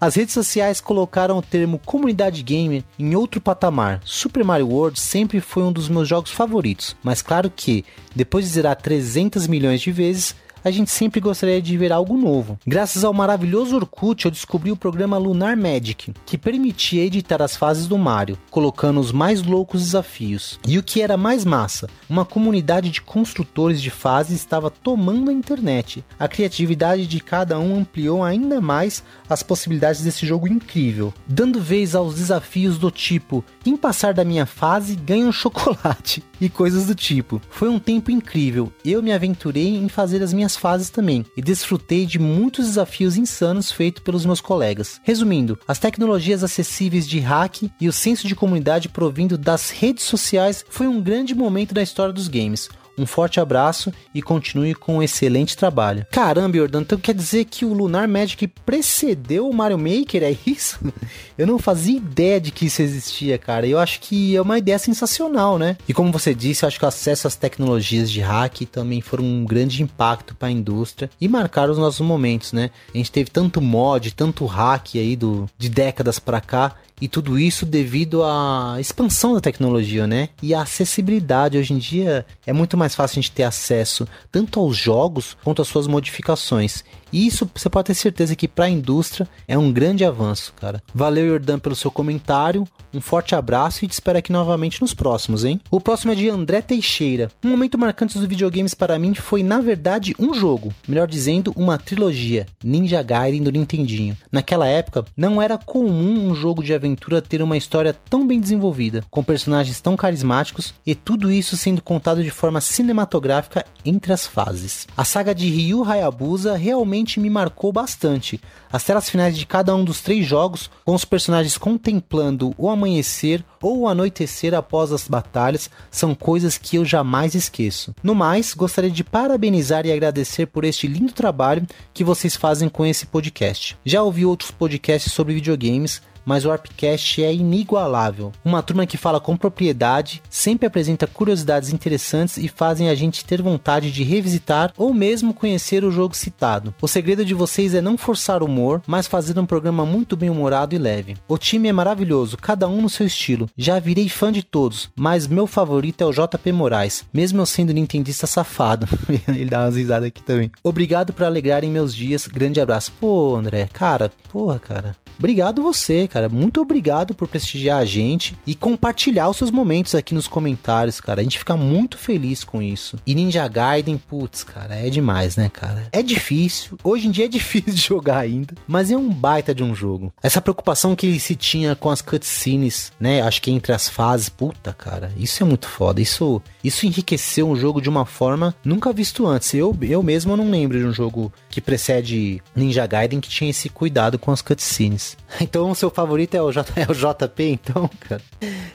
[0.00, 4.00] As redes sociais colocaram o termo comunidade gamer em outro patamar.
[4.04, 7.84] Super Mario World sempre foi um dos meus jogos favoritos, mas claro que,
[8.14, 10.34] depois de zerar 300 milhões de vezes,
[10.64, 12.58] a gente sempre gostaria de ver algo novo.
[12.66, 17.86] Graças ao maravilhoso Orkut, eu descobri o programa Lunar Magic, que permitia editar as fases
[17.86, 20.58] do Mario, colocando os mais loucos desafios.
[20.66, 25.34] E o que era mais massa, uma comunidade de construtores de fases estava tomando a
[25.34, 26.02] internet.
[26.18, 31.94] A criatividade de cada um ampliou ainda mais as possibilidades desse jogo incrível, dando vez
[31.94, 36.94] aos desafios do tipo: quem passar da minha fase ganha um chocolate e coisas do
[36.94, 37.40] tipo.
[37.50, 38.72] Foi um tempo incrível.
[38.84, 43.70] Eu me aventurei em fazer as minhas fases também e desfrutei de muitos desafios insanos
[43.70, 45.00] feitos pelos meus colegas.
[45.02, 50.64] Resumindo, as tecnologias acessíveis de hack e o senso de comunidade provindo das redes sociais
[50.68, 52.68] foi um grande momento da história dos games.
[52.96, 56.06] Um forte abraço e continue com um excelente trabalho.
[56.10, 60.78] Caramba, Jordan, então quer dizer que o Lunar Magic precedeu o Mario Maker, é isso?
[61.36, 63.66] Eu não fazia ideia de que isso existia, cara.
[63.66, 65.76] Eu acho que é uma ideia sensacional, né?
[65.88, 69.24] E como você disse, eu acho que o acesso às tecnologias de hack também foram
[69.24, 72.70] um grande impacto para a indústria e marcaram os nossos momentos, né?
[72.94, 77.38] A gente teve tanto mod, tanto hack aí do, de décadas para cá E tudo
[77.38, 80.30] isso devido à expansão da tecnologia, né?
[80.42, 81.58] E a acessibilidade.
[81.58, 85.60] Hoje em dia é muito mais fácil a gente ter acesso tanto aos jogos quanto
[85.60, 86.82] às suas modificações.
[87.14, 90.82] E isso você pode ter certeza que para a indústria é um grande avanço, cara.
[90.92, 92.66] Valeu, Jordan, pelo seu comentário.
[92.92, 95.60] Um forte abraço e te espero aqui novamente nos próximos, hein?
[95.70, 97.30] O próximo é de André Teixeira.
[97.44, 100.74] Um momento marcante dos videogames para mim foi, na verdade, um jogo.
[100.88, 102.46] Melhor dizendo, uma trilogia.
[102.64, 104.16] Ninja Gaiden do Nintendinho.
[104.32, 109.04] Naquela época, não era comum um jogo de aventura ter uma história tão bem desenvolvida,
[109.08, 114.88] com personagens tão carismáticos e tudo isso sendo contado de forma cinematográfica entre as fases.
[114.96, 118.40] A saga de Ryu Hayabusa realmente realmente me marcou bastante.
[118.72, 123.44] As telas finais de cada um dos três jogos, com os personagens contemplando o amanhecer
[123.60, 127.94] ou o anoitecer após as batalhas, são coisas que eu jamais esqueço.
[128.02, 132.84] No mais, gostaria de parabenizar e agradecer por este lindo trabalho que vocês fazem com
[132.86, 133.76] esse podcast.
[133.84, 138.32] Já ouvi outros podcasts sobre videogames mas o Warpcast é inigualável.
[138.44, 143.42] Uma turma que fala com propriedade, sempre apresenta curiosidades interessantes e fazem a gente ter
[143.42, 146.74] vontade de revisitar ou mesmo conhecer o jogo citado.
[146.80, 150.30] O segredo de vocês é não forçar o humor, mas fazer um programa muito bem
[150.30, 151.16] humorado e leve.
[151.28, 153.48] O time é maravilhoso, cada um no seu estilo.
[153.56, 157.72] Já virei fã de todos, mas meu favorito é o JP Moraes, mesmo eu sendo
[157.72, 158.86] nintendista safado.
[159.28, 160.50] Ele dá umas risadas aqui também.
[160.62, 162.26] Obrigado por alegrarem meus dias.
[162.26, 162.92] Grande abraço.
[163.00, 165.03] Pô, André, cara, porra, cara.
[165.18, 166.28] Obrigado você, cara.
[166.28, 171.20] Muito obrigado por prestigiar a gente e compartilhar os seus momentos aqui nos comentários, cara.
[171.20, 172.98] A gente fica muito feliz com isso.
[173.06, 175.88] E Ninja Gaiden, putz, cara, é demais, né, cara?
[175.92, 176.78] É difícil.
[176.82, 180.12] Hoje em dia é difícil de jogar ainda, mas é um baita de um jogo.
[180.22, 183.22] Essa preocupação que se tinha com as cutscenes, né?
[183.22, 186.00] Acho que entre as fases, puta, cara, isso é muito foda.
[186.00, 189.54] Isso, isso enriqueceu um jogo de uma forma nunca visto antes.
[189.54, 193.68] Eu, eu mesmo não lembro de um jogo que precede Ninja Gaiden que tinha esse
[193.68, 195.03] cuidado com as cutscenes.
[195.40, 198.22] Então o seu favorito é o, J, é o JP, então, cara.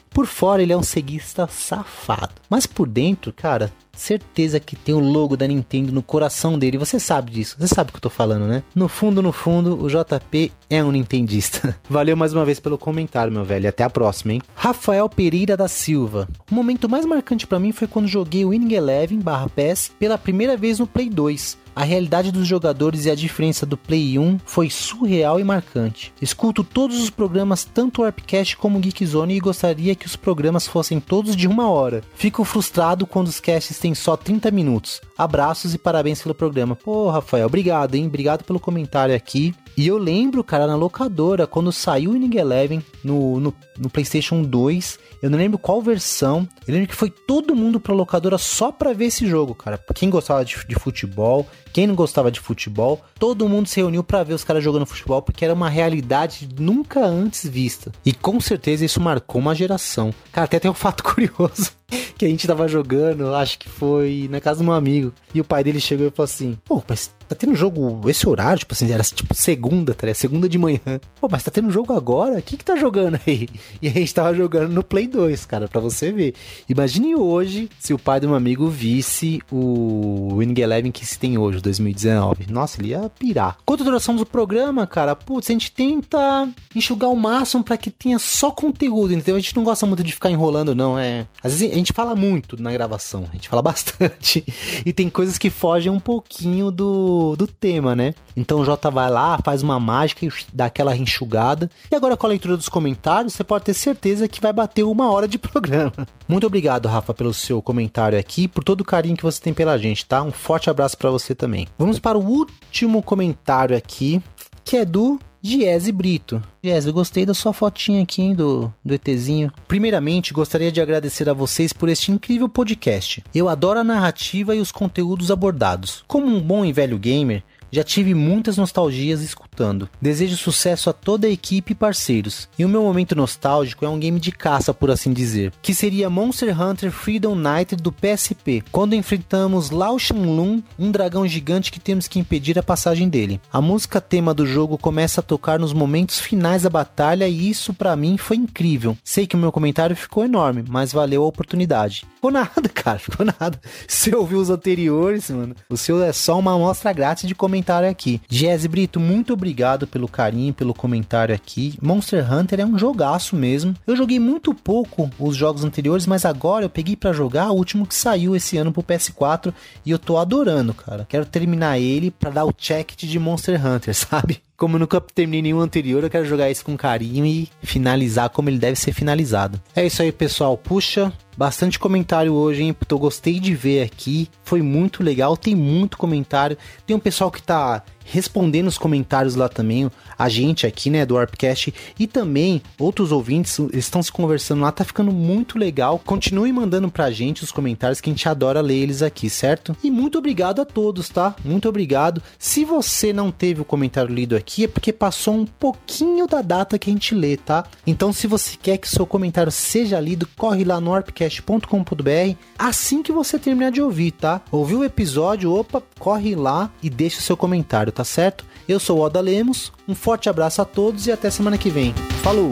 [0.09, 2.33] Por fora ele é um ceguista safado.
[2.49, 6.77] Mas por dentro, cara, certeza que tem o logo da Nintendo no coração dele.
[6.77, 7.55] Você sabe disso.
[7.59, 8.63] Você sabe o que eu tô falando, né?
[8.73, 11.75] No fundo, no fundo, o JP é um nintendista.
[11.89, 13.69] Valeu mais uma vez pelo comentário, meu velho.
[13.69, 14.41] Até a próxima, hein?
[14.55, 16.27] Rafael Pereira da Silva.
[16.49, 20.17] O momento mais marcante para mim foi quando joguei o Winning Eleven barra PES pela
[20.17, 21.57] primeira vez no Play 2.
[21.79, 26.11] A realidade dos jogadores e a diferença do Play 1 foi surreal e marcante.
[26.21, 30.67] Escuto todos os programas, tanto o Warpcast como o Geekzone, e gostaria que os programas
[30.67, 32.03] fossem todos de uma hora.
[32.15, 34.99] Fico frustrado quando os casts têm só 30 minutos.
[35.17, 36.75] Abraços e parabéns pelo programa.
[36.75, 38.07] Pô, Rafael, obrigado, hein?
[38.07, 39.55] Obrigado pelo comentário aqui.
[39.79, 44.43] E eu lembro, cara, na locadora, quando saiu o Winning Eleven no, no, no PlayStation
[44.43, 46.45] 2, eu não lembro qual versão.
[46.67, 49.79] Eu lembro que foi todo mundo pra locadora só pra ver esse jogo, cara.
[49.95, 54.21] Quem gostava de, de futebol, quem não gostava de futebol, todo mundo se reuniu para
[54.21, 57.89] ver os caras jogando futebol porque era uma realidade nunca antes vista.
[58.05, 60.13] E com certeza isso marcou uma geração.
[60.33, 61.71] Cara, até tem um fato curioso
[62.17, 65.13] que a gente tava jogando, acho que foi na casa de um amigo.
[65.33, 68.59] E o pai dele chegou e falou assim: Pô, mas tá tendo jogo esse horário?
[68.59, 70.79] Tipo assim, era tipo segunda, tá Segunda de manhã.
[71.21, 72.39] Pô, mas tá tendo jogo agora?
[72.39, 73.47] O que que tá jogando aí?
[73.81, 76.33] E a gente tava jogando no Play 2, cara, pra você ver.
[76.67, 81.37] Imagine hoje se o pai de um amigo visse o Winning Eleven que se tem
[81.37, 82.47] hoje, 2019.
[82.49, 83.57] Nossa, ele ia pirar.
[83.65, 88.17] Quanto duração do programa, cara, putz, a gente tenta enxugar o máximo para que tenha
[88.17, 89.35] só conteúdo, entendeu?
[89.35, 90.97] A gente não gosta muito de ficar enrolando, não.
[90.97, 91.27] É.
[91.43, 94.43] Às vezes a gente fala muito na gravação, a gente fala bastante.
[94.85, 98.13] e tem coisas que fogem um pouquinho do, do tema, né?
[98.35, 101.69] Então o Jota vai lá, faz uma mágica e dá aquela enxugada.
[101.91, 105.11] E agora com a leitura dos comentários, você pode ter certeza que vai bater uma
[105.11, 105.91] hora de programa.
[106.27, 109.77] Muito obrigado, Rafa, pelo seu comentário aqui, por todo o carinho que você tem pela
[109.77, 110.21] gente, tá?
[110.21, 111.67] Um forte abraço para você também.
[111.77, 114.21] Vamos para o último comentário aqui,
[114.63, 116.43] que é do Giese Brito.
[116.61, 119.51] Giese, eu gostei da sua fotinha aqui hein, do, do ETzinho.
[119.67, 123.23] Primeiramente, gostaria de agradecer a vocês por este incrível podcast.
[123.33, 126.03] Eu adoro a narrativa e os conteúdos abordados.
[126.07, 129.89] Como um bom e velho gamer, já tive muitas nostalgias escutando.
[130.01, 132.47] Desejo sucesso a toda a equipe e parceiros.
[132.57, 136.09] E o meu momento nostálgico é um game de caça, por assim dizer, que seria
[136.09, 142.07] Monster Hunter Freedom Night do PSP, quando enfrentamos Lao Shanlun, um dragão gigante que temos
[142.07, 143.39] que impedir a passagem dele.
[143.51, 147.73] A música tema do jogo começa a tocar nos momentos finais da batalha e isso
[147.73, 148.97] para mim foi incrível.
[149.03, 152.05] Sei que o meu comentário ficou enorme, mas valeu a oportunidade.
[152.19, 153.57] Ficou nada, cara, ficou nada.
[153.87, 158.21] Se ouviu os anteriores, mano, o seu é só uma amostra grátis de comentário aqui.
[158.27, 161.79] Jazzy Brito, muito obrigado pelo carinho, pelo comentário aqui.
[161.81, 163.73] Monster Hunter é um jogaço mesmo.
[163.87, 167.87] Eu joguei muito pouco os jogos anteriores, mas agora eu peguei para jogar o último
[167.87, 169.53] que saiu esse ano pro PS4
[169.85, 171.05] e eu tô adorando, cara.
[171.07, 174.41] Quero terminar ele para dar o check de Monster Hunter, sabe?
[174.59, 178.49] Como eu nunca terminei nenhum anterior, eu quero jogar esse com carinho e finalizar como
[178.49, 179.59] ele deve ser finalizado.
[179.73, 180.57] É isso aí, pessoal.
[180.57, 182.75] Puxa, Bastante comentário hoje, hein?
[182.89, 184.27] Eu gostei de ver aqui.
[184.43, 186.57] Foi muito legal, tem muito comentário.
[186.85, 187.81] Tem um pessoal que tá
[188.11, 193.59] respondendo os comentários lá também, a gente aqui, né, do Warpcast, e também outros ouvintes
[193.73, 195.99] estão se conversando lá, tá ficando muito legal.
[196.05, 199.75] Continue mandando pra gente os comentários que a gente adora ler eles aqui, certo?
[199.83, 201.35] E muito obrigado a todos, tá?
[201.43, 202.21] Muito obrigado.
[202.37, 206.77] Se você não teve o comentário lido aqui, é porque passou um pouquinho da data
[206.77, 207.65] que a gente lê, tá?
[207.85, 213.11] Então, se você quer que seu comentário seja lido, corre lá no warpcast.com.br assim que
[213.11, 214.41] você terminar de ouvir, tá?
[214.51, 215.53] Ouviu o episódio?
[215.53, 218.45] Opa, corre lá e deixa o seu comentário, tá certo?
[218.65, 221.93] Eu sou o Oda Lemos, um forte abraço a todos e até semana que vem.
[222.23, 222.47] Falou!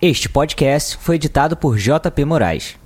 [0.00, 2.81] Este podcast foi editado por JP Moraes.